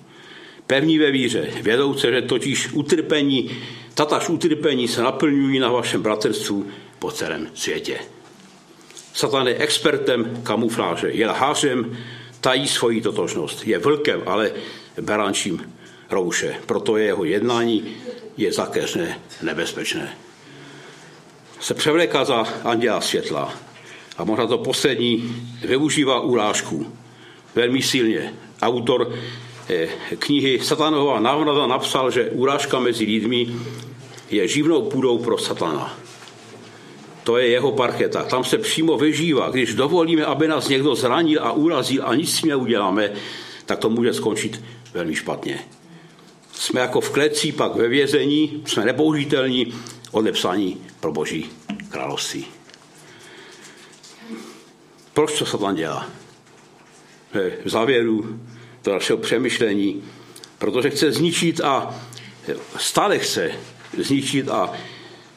[0.66, 3.50] Pevní ve víře, vědouce, že totiž utrpení,
[3.94, 6.66] tataž utrpení se naplňují na vašem bratrstvu
[6.98, 7.98] po celém světě.
[9.12, 11.96] Satan je expertem kamufláže, je lhářem,
[12.40, 13.66] tají svoji totožnost.
[13.66, 14.52] Je vlkem, ale
[15.00, 15.72] berančím
[16.10, 16.54] rouše.
[16.66, 17.96] Proto je jeho jednání
[18.36, 20.16] je zakeřné, nebezpečné.
[21.60, 23.54] Se převléká za anděla světla
[24.16, 26.92] a možná to poslední využívá urážku
[27.54, 28.34] velmi silně.
[28.64, 29.12] Autor
[29.68, 33.46] eh, knihy Satanova návnada napsal, že urážka mezi lidmi
[34.30, 35.98] je živnou půdou pro satana.
[37.24, 38.24] To je jeho parketa.
[38.24, 39.50] Tam se přímo vyžívá.
[39.50, 43.12] Když dovolíme, aby nás někdo zranil a urazil a nic s neuděláme,
[43.66, 45.58] tak to může skončit velmi špatně.
[46.52, 49.74] Jsme jako v kleci, pak ve vězení, jsme nepoužitelní,
[50.12, 51.50] odepsaní pro Boží
[51.88, 52.46] království.
[55.14, 56.06] Proč to Satan dělá?
[57.64, 58.40] V závěru
[58.84, 60.02] to našeho přemýšlení,
[60.58, 62.00] protože chce zničit a
[62.76, 63.50] stále chce
[63.98, 64.72] zničit a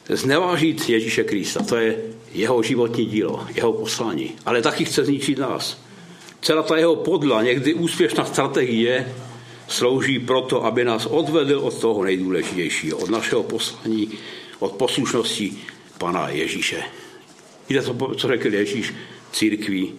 [0.08, 1.64] znevážit Ježíše Krista.
[1.64, 1.96] To je
[2.32, 4.32] jeho životní dílo, jeho poslání.
[4.46, 5.80] Ale taky chce zničit nás.
[6.40, 9.12] Celá ta jeho podla, někdy úspěšná strategie,
[9.68, 14.10] slouží proto, aby nás odvedl od toho nejdůležitějšího, od našeho poslání,
[14.58, 15.58] od poslušnosti
[15.98, 16.82] Pana Ježíše.
[17.68, 18.94] Víte, to, co řekl Ježíš
[19.32, 19.92] církví?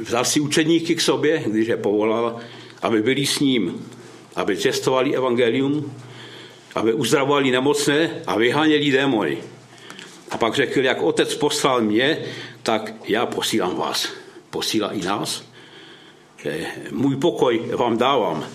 [0.00, 2.36] Vzal si učedníky k sobě, když je povolal,
[2.82, 3.86] aby byli s ním,
[4.36, 5.92] aby cestovali evangelium,
[6.74, 9.38] aby uzdravovali nemocné a vyháněli démony.
[10.30, 12.18] A pak řekl, jak otec poslal mě,
[12.62, 14.12] tak já posílám vás.
[14.50, 15.44] Posílá i nás.
[16.90, 18.46] Můj pokoj vám dávám.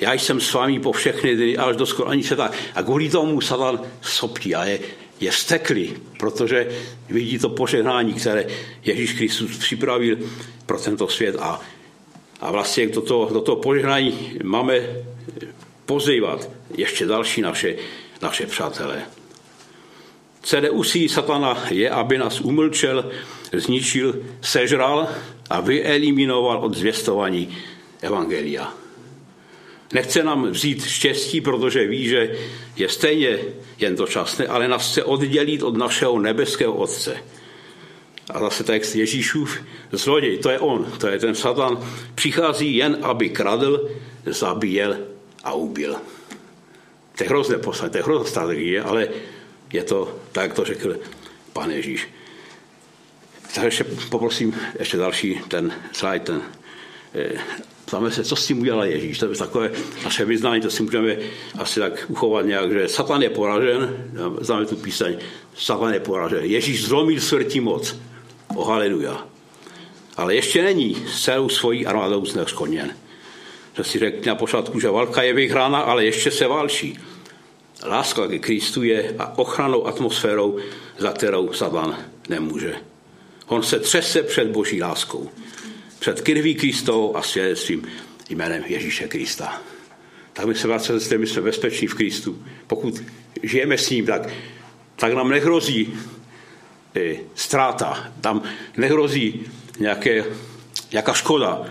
[0.00, 2.50] Já jsem s vámi po všechny dny až do skonání světa.
[2.74, 4.78] A kvůli tomu Satan soptí a je,
[5.20, 6.68] je steklý, protože
[7.08, 8.46] vidí to požehnání, které
[8.84, 10.18] Ježíš Kristus připravil
[10.66, 11.36] pro tento svět.
[11.38, 11.60] A,
[12.40, 14.80] a vlastně do toho, do toho požehnání máme
[15.86, 17.76] pozývat ještě další naše,
[18.22, 19.02] naše přátelé.
[20.42, 23.10] Celé úsilí satana je, aby nás umlčel,
[23.52, 25.08] zničil, sežral
[25.50, 27.56] a vyeliminoval od zvěstování
[28.00, 28.74] Evangelia.
[29.92, 32.36] Nechce nám vzít štěstí, protože ví, že
[32.76, 33.38] je stejně
[33.78, 37.16] jen to časné, ale nás chce oddělit od našeho nebeského Otce.
[38.30, 39.58] A zase text Ježíšův,
[39.92, 41.78] zloděj, to je on, to je ten satan,
[42.14, 43.90] přichází jen, aby kradl,
[44.26, 44.98] zabíjel
[45.44, 45.96] a ubil.
[47.16, 49.08] To je hrozné poslání, to je hrozná strategie, ale
[49.72, 50.96] je to tak, to řekl
[51.52, 52.08] pan Ježíš.
[53.54, 56.42] Tak ještě poprosím ještě další ten slide, ten,
[57.14, 57.40] eh,
[57.88, 59.18] Ptáme se, co s tím udělal Ježíš.
[59.18, 59.70] To je takové
[60.04, 61.16] naše vyznání, to si můžeme
[61.58, 65.18] asi tak uchovat nějak, že Satan je poražen, známe tu píseň,
[65.56, 66.44] Satan je poražen.
[66.44, 67.96] Ježíš zlomil smrti moc.
[68.56, 69.26] O haleluja.
[70.16, 72.94] Ale ještě není celou svojí armádou zneskoněn
[73.78, 76.98] že si řekl na počátku, že válka je vyhrána, ale ještě se válčí.
[77.86, 80.58] Láska ke Kristu je a ochranou atmosférou,
[80.98, 81.96] za kterou Satan
[82.28, 82.76] nemůže.
[83.46, 85.30] On se třese před boží láskou,
[85.98, 87.86] před krví Kristovou a svědectvím
[88.30, 89.62] jménem Ježíše Krista.
[90.32, 92.42] Tak my se vás my jsme bezpeční v Kristu.
[92.66, 93.02] Pokud
[93.42, 94.28] žijeme s ním, tak,
[94.96, 95.94] tak nám nehrozí
[96.96, 98.42] e, ztráta, tam
[98.76, 99.40] nehrozí
[99.78, 100.24] nějaké,
[100.92, 101.66] nějaká škoda,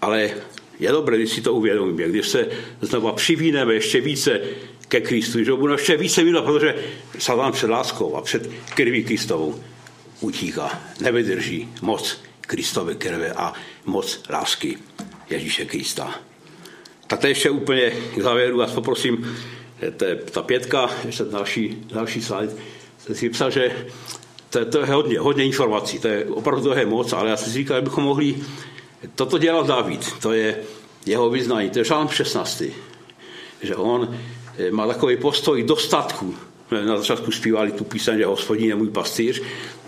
[0.00, 0.30] ale
[0.78, 2.48] je dobré, když si to uvědomíme, když se
[2.80, 4.40] znova přivíneme ještě více
[4.88, 6.74] ke Kristu, že budeme ještě více milovat, protože
[7.18, 9.60] Satan před láskou a před krví Kristovou
[10.20, 13.54] utíká, nevydrží moc Kristové krve a
[13.86, 14.78] moc lásky
[15.30, 16.14] Ježíše Krista.
[17.06, 19.36] Tak to ještě úplně k závěru vás poprosím,
[19.96, 22.52] to je ta pětka, ještě další, další slide,
[22.98, 23.86] jsem si psal, že
[24.50, 27.50] to, to je hodně, hodně informací, to je opravdu toho je moc, ale já si
[27.50, 28.36] říkal, že bychom mohli
[29.14, 30.58] Toto dělal David, to je
[31.06, 32.62] jeho vyznání, to je žálm 16.
[33.62, 34.18] Že on
[34.58, 36.34] eh, má takový postoj dostatku.
[36.70, 39.42] Na začátku zpívali tu píseň, že hospodin je můj pastýř,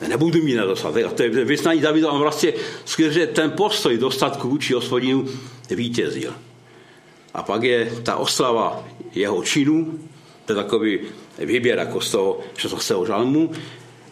[0.08, 1.06] nebudu mít nedostatek.
[1.06, 2.52] A to je vyznání Davida, on vlastně
[2.84, 5.28] skrze ten postoj dostatku vůči hospodinu
[5.70, 6.34] vítězil.
[7.34, 9.98] A pak je ta oslava jeho činů,
[10.44, 10.98] to je takový
[11.38, 12.92] výběr jako z toho 16.
[13.06, 13.52] žalmu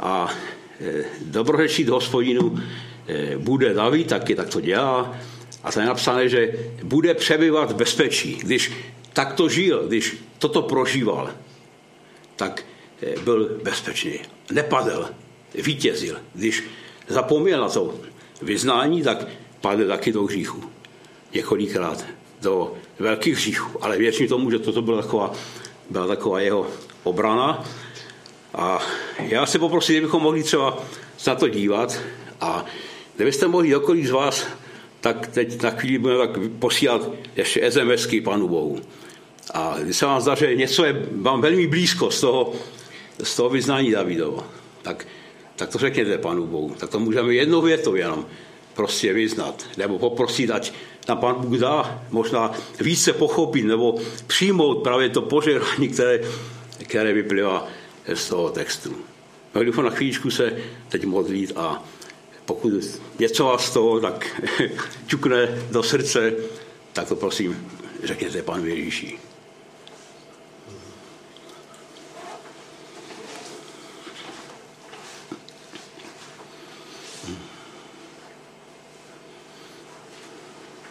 [0.01, 0.35] a
[0.81, 2.57] eh, dobrořečit hospodinu
[3.11, 5.17] Eh, bude David, taky tak to dělá.
[5.65, 6.53] A tam je napsané, že
[6.83, 8.35] bude přebyvat v bezpečí.
[8.35, 8.73] Když
[9.13, 11.31] takto žil, když toto prožíval,
[12.41, 12.65] tak
[13.03, 14.21] eh, byl bezpečný.
[14.53, 15.07] Nepadl,
[15.55, 16.17] vítězil.
[16.35, 16.65] Když
[17.09, 17.95] zapomněl na to
[18.43, 19.29] vyznání, tak
[19.61, 20.65] padl taky do hříchu.
[21.35, 22.05] několikrát
[22.41, 25.33] do velkých hříchů, ale věřím tomu, že toto byla taková,
[25.91, 26.67] byla taková jeho
[27.05, 27.65] obrana.
[28.55, 28.83] A
[29.19, 30.79] já se poprosím, kdybychom mohli třeba
[31.27, 32.01] na to dívat
[32.41, 32.65] a
[33.17, 34.47] kdybyste mohli kdokoliv z vás,
[35.01, 38.81] tak teď na chvíli budeme tak posílat ještě SMSky Panu Bohu.
[39.55, 42.53] A když se vám zdá, že něco je vám velmi blízko z toho,
[43.23, 44.45] z toho vyznání Davidova,
[44.83, 45.07] tak,
[45.57, 46.75] tak to řekněte Panu Bohu.
[46.79, 48.27] Tak to můžeme jednou větou jenom
[48.75, 49.65] prostě vyznat.
[49.77, 50.73] Nebo poprosit, ať
[51.09, 56.21] na Pan Bůh dá možná více pochopit nebo přijmout právě to požehnání, které,
[56.83, 57.69] které vyplývá
[58.15, 58.97] z toho textu.
[59.55, 60.57] Mohli bychom na chvíličku se
[60.89, 61.85] teď modlit a
[62.45, 62.73] pokud
[63.19, 64.43] něco vás z toho tak
[65.07, 66.33] čukne do srdce,
[66.93, 67.67] tak to prosím
[68.05, 69.30] řekněte Panu Ježíši.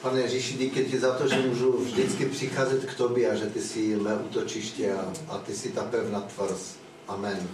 [0.09, 3.61] Pane Ježíši, díky ti za to, že můžu vždycky přicházet k tobě a že ty
[3.61, 6.75] jsi mé útočiště a, a ty jsi ta pevná tvrz.
[7.07, 7.47] Amen.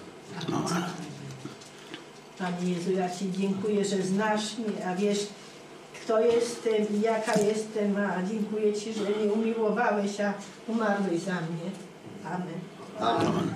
[0.48, 0.94] Amen.
[2.38, 5.28] Panie Jezu, ja Ci dziękuję, że znasz mnie, a wiesz,
[5.94, 10.34] kto jestem i jaka jestem, a dziękuję Ci, że mnie umiłowałeś, a
[10.68, 11.72] umarłeś za mnie.
[12.26, 12.60] Amen.
[13.00, 13.56] Amen.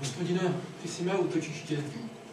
[0.00, 0.52] Hospodine,
[0.82, 1.82] ty jsi mé útočiště,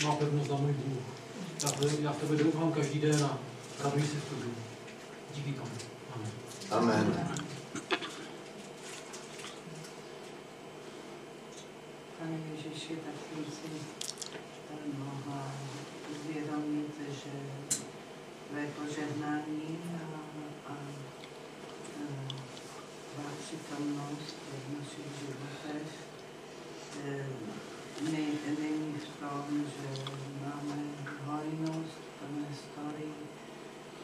[0.03, 1.18] má pevnost za můj Bůh.
[1.63, 3.39] Já, já v tebe doufám každý den a
[3.83, 4.49] raduji se v tobě.
[5.35, 5.69] Díky tomu.
[6.15, 6.31] Amen.
[6.71, 7.35] Amen.
[12.19, 13.69] Pane Ježiši, tak jsem si
[14.97, 15.51] mohla
[16.09, 17.29] uvědomit, že
[18.49, 20.75] tvé požehnání a, a, a
[23.13, 24.35] tvá přítomnost
[24.67, 26.09] v našich životech
[28.01, 28.25] ne,
[28.59, 30.03] není v tom, že
[30.45, 30.83] máme
[31.25, 33.09] hojnost, plné story,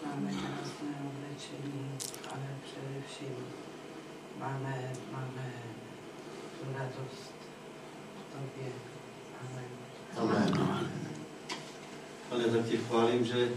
[0.05, 1.97] máme krásné oblečení,
[2.31, 3.45] ale především
[4.39, 5.51] máme, máme
[6.59, 7.35] tu radost
[8.31, 8.71] Tobě.
[9.41, 9.69] Amen.
[10.17, 10.89] Amen.
[12.29, 13.49] Pane, tak tě chválím, že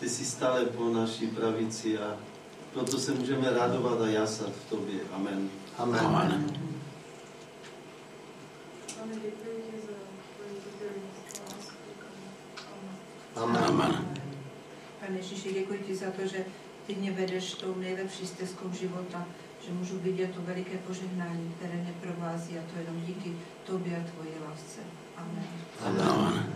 [0.00, 2.16] ty jsi stále po naší pravici a
[2.72, 5.00] proto se můžeme radovat a jasat v tobě.
[5.12, 5.50] Amen.
[5.78, 6.00] Amen.
[6.06, 6.66] Amen.
[13.36, 13.64] Amen.
[13.64, 14.08] Amen.
[15.00, 16.44] Pane Ježíši, děkuji ti za to, že
[16.86, 19.26] ty mě vedeš tou nejlepší stezkou života,
[19.66, 23.32] že můžu vidět to veliké požehnání, které mě provází a to jenom díky
[23.64, 24.80] tobě a tvoji lásce.
[25.16, 25.46] Amen.
[25.84, 26.55] Amen.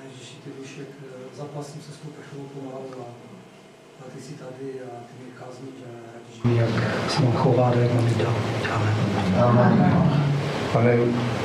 [0.00, 3.04] Pane Ježíši, ty dušek, eh, zapasím se svou prchovou pomalu
[4.00, 6.30] a ty jsi tady a ty mě kázníš a radíš
[6.60, 8.22] jak se mám chovat, jak mám jít
[8.74, 8.94] Amen.
[9.44, 10.10] Amen.
[10.72, 10.96] Pane,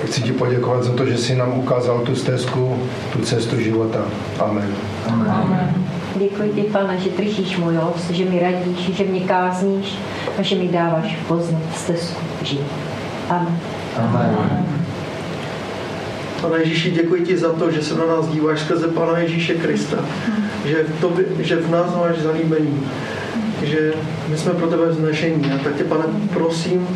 [0.06, 2.80] chci ti poděkovat za to, že jsi nám ukázal tu stezku,
[3.14, 4.06] tu cestu života.
[4.40, 4.76] Amen.
[5.08, 5.32] Amen.
[5.32, 5.88] Amen.
[6.16, 9.98] Děkuji ti, pane, že držíš můj os, že mi radíš, že mě kázníš
[10.40, 12.76] a že mi dáváš poznat stezku života.
[13.30, 13.60] Amen.
[13.98, 14.75] Amen.
[16.50, 19.98] Pane Ježíši, děkuji ti za to, že se na nás díváš skrze Pana Ježíše Krista,
[20.66, 22.88] že v, tobě, že v nás máš zalíbení,
[23.64, 23.94] že
[24.28, 25.52] my jsme pro tebe vznešení.
[25.52, 26.88] A tak tě, pane, prosím,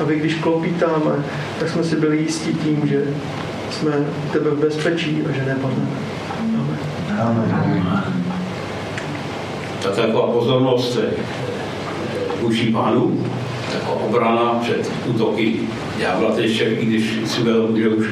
[0.00, 1.12] aby když klopítáme,
[1.58, 3.04] tak jsme si byli jistí tím, že
[3.70, 3.92] jsme
[4.32, 5.90] tebe v bezpečí a že nepadneme.
[7.20, 7.54] Amen.
[7.64, 8.24] Amen.
[9.82, 10.98] Ta taková pozornost
[12.40, 13.24] vůči pánu,
[13.74, 15.60] jako obrana před útoky
[16.02, 18.06] ďábla, teď ještě, i když si byl, že už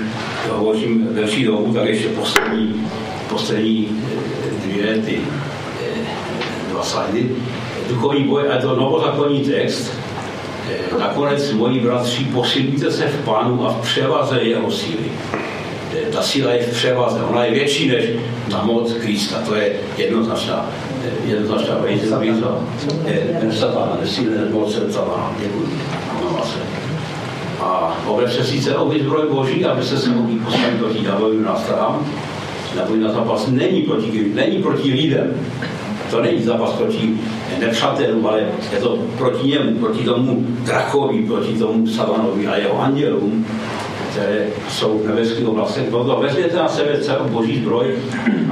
[0.50, 2.86] hovořím delší dobu, tak ještě poslední,
[3.28, 3.88] poslední
[4.64, 5.18] dvě ty
[6.70, 7.30] dva slajdy.
[7.88, 9.92] Duchovní boj, a to novozákonní text,
[10.98, 15.12] Nakonec, moji bratři, posilujte se v pánu a v převaze jeho síly.
[16.12, 18.04] Ta síla je v převaze, ona je větší než
[18.48, 20.70] na moc Krista, to je jednoznačná,
[21.26, 22.64] jednoznačná výzva.
[23.50, 25.99] Satana, nesílný moc satana, děkuji.
[27.60, 32.00] A obrečte si celou zbroj Boží, abyste se mohli postavit proti dávajú nástrahám.
[32.76, 35.34] Neboj na zápas není proti, není proti lidem,
[36.10, 37.18] to není zápas proti
[37.58, 43.46] nepřátelům, ale je to proti němu, proti tomu drakovi, proti tomu savanovi a jeho andělům,
[44.10, 45.88] které jsou v nebeských oblastech.
[45.90, 47.86] Proto vezměte na sebe celou boží zbroj,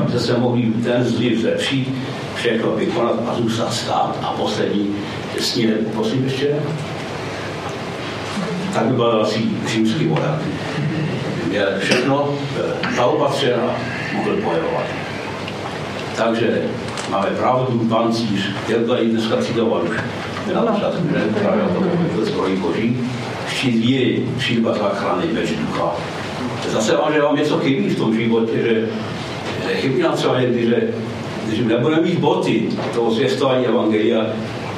[0.00, 1.94] abyste se mohli ten zlý vzepřít,
[2.34, 4.18] všechno vykonat a zůstat stát.
[4.22, 4.94] A poslední
[5.38, 6.56] sníle, prosím ještě,
[8.78, 10.40] tak by byl asi římský voják.
[11.48, 12.28] Měl všechno
[12.96, 13.74] zaopatřeno a
[14.16, 14.84] mohl bojovat.
[16.16, 16.62] Takže
[17.10, 19.96] máme pravdu, pancíř, jak tady dneska citovat už
[21.42, 23.00] právě o tom to zbrojí boží,
[23.48, 25.92] štít víry, šíba záchrany, meč ducha.
[26.68, 28.88] Zase vám, že vám něco chybí v tom životě, že
[29.74, 30.82] chybí nám třeba někdy, že
[31.46, 34.26] když nebudeme mít boty toho zvěstování Evangelia,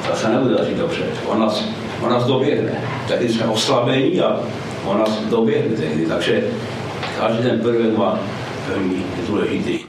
[0.07, 1.03] tak se nebude dařit dobře.
[1.27, 1.63] On nás,
[2.01, 2.83] on nás doběhne.
[3.07, 4.39] Tehdy jsme oslabení a
[4.85, 6.05] on nás doběhne tehdy.
[6.05, 6.43] Takže
[7.19, 8.19] každý ten prvek má
[8.67, 9.79] velmi důležitý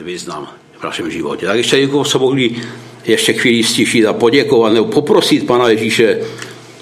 [0.00, 0.48] význam
[0.78, 1.46] v našem životě.
[1.46, 2.56] Tak ještě jako se mohli
[3.04, 6.20] ještě chvíli stišit a poděkovat nebo poprosit Pana Ježíše,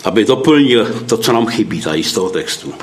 [0.04, 2.74] aby doplnil to, co nám chybí tady z toho textu.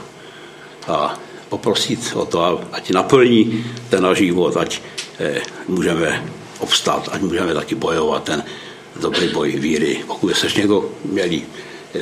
[0.87, 1.19] A
[1.49, 4.81] poprosit o to, ať naplní ten náš život, ať
[5.19, 6.23] eh, můžeme
[6.59, 8.43] obstát, ať můžeme taky bojovat ten
[9.01, 9.97] dobrý boj víry.
[10.07, 11.41] Pokud se někdo měli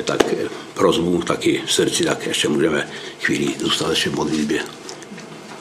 [0.04, 2.88] tak eh, prozbu taky v srdci, tak ještě můžeme
[3.20, 4.60] chvíli zůstat ještě v modlitbě.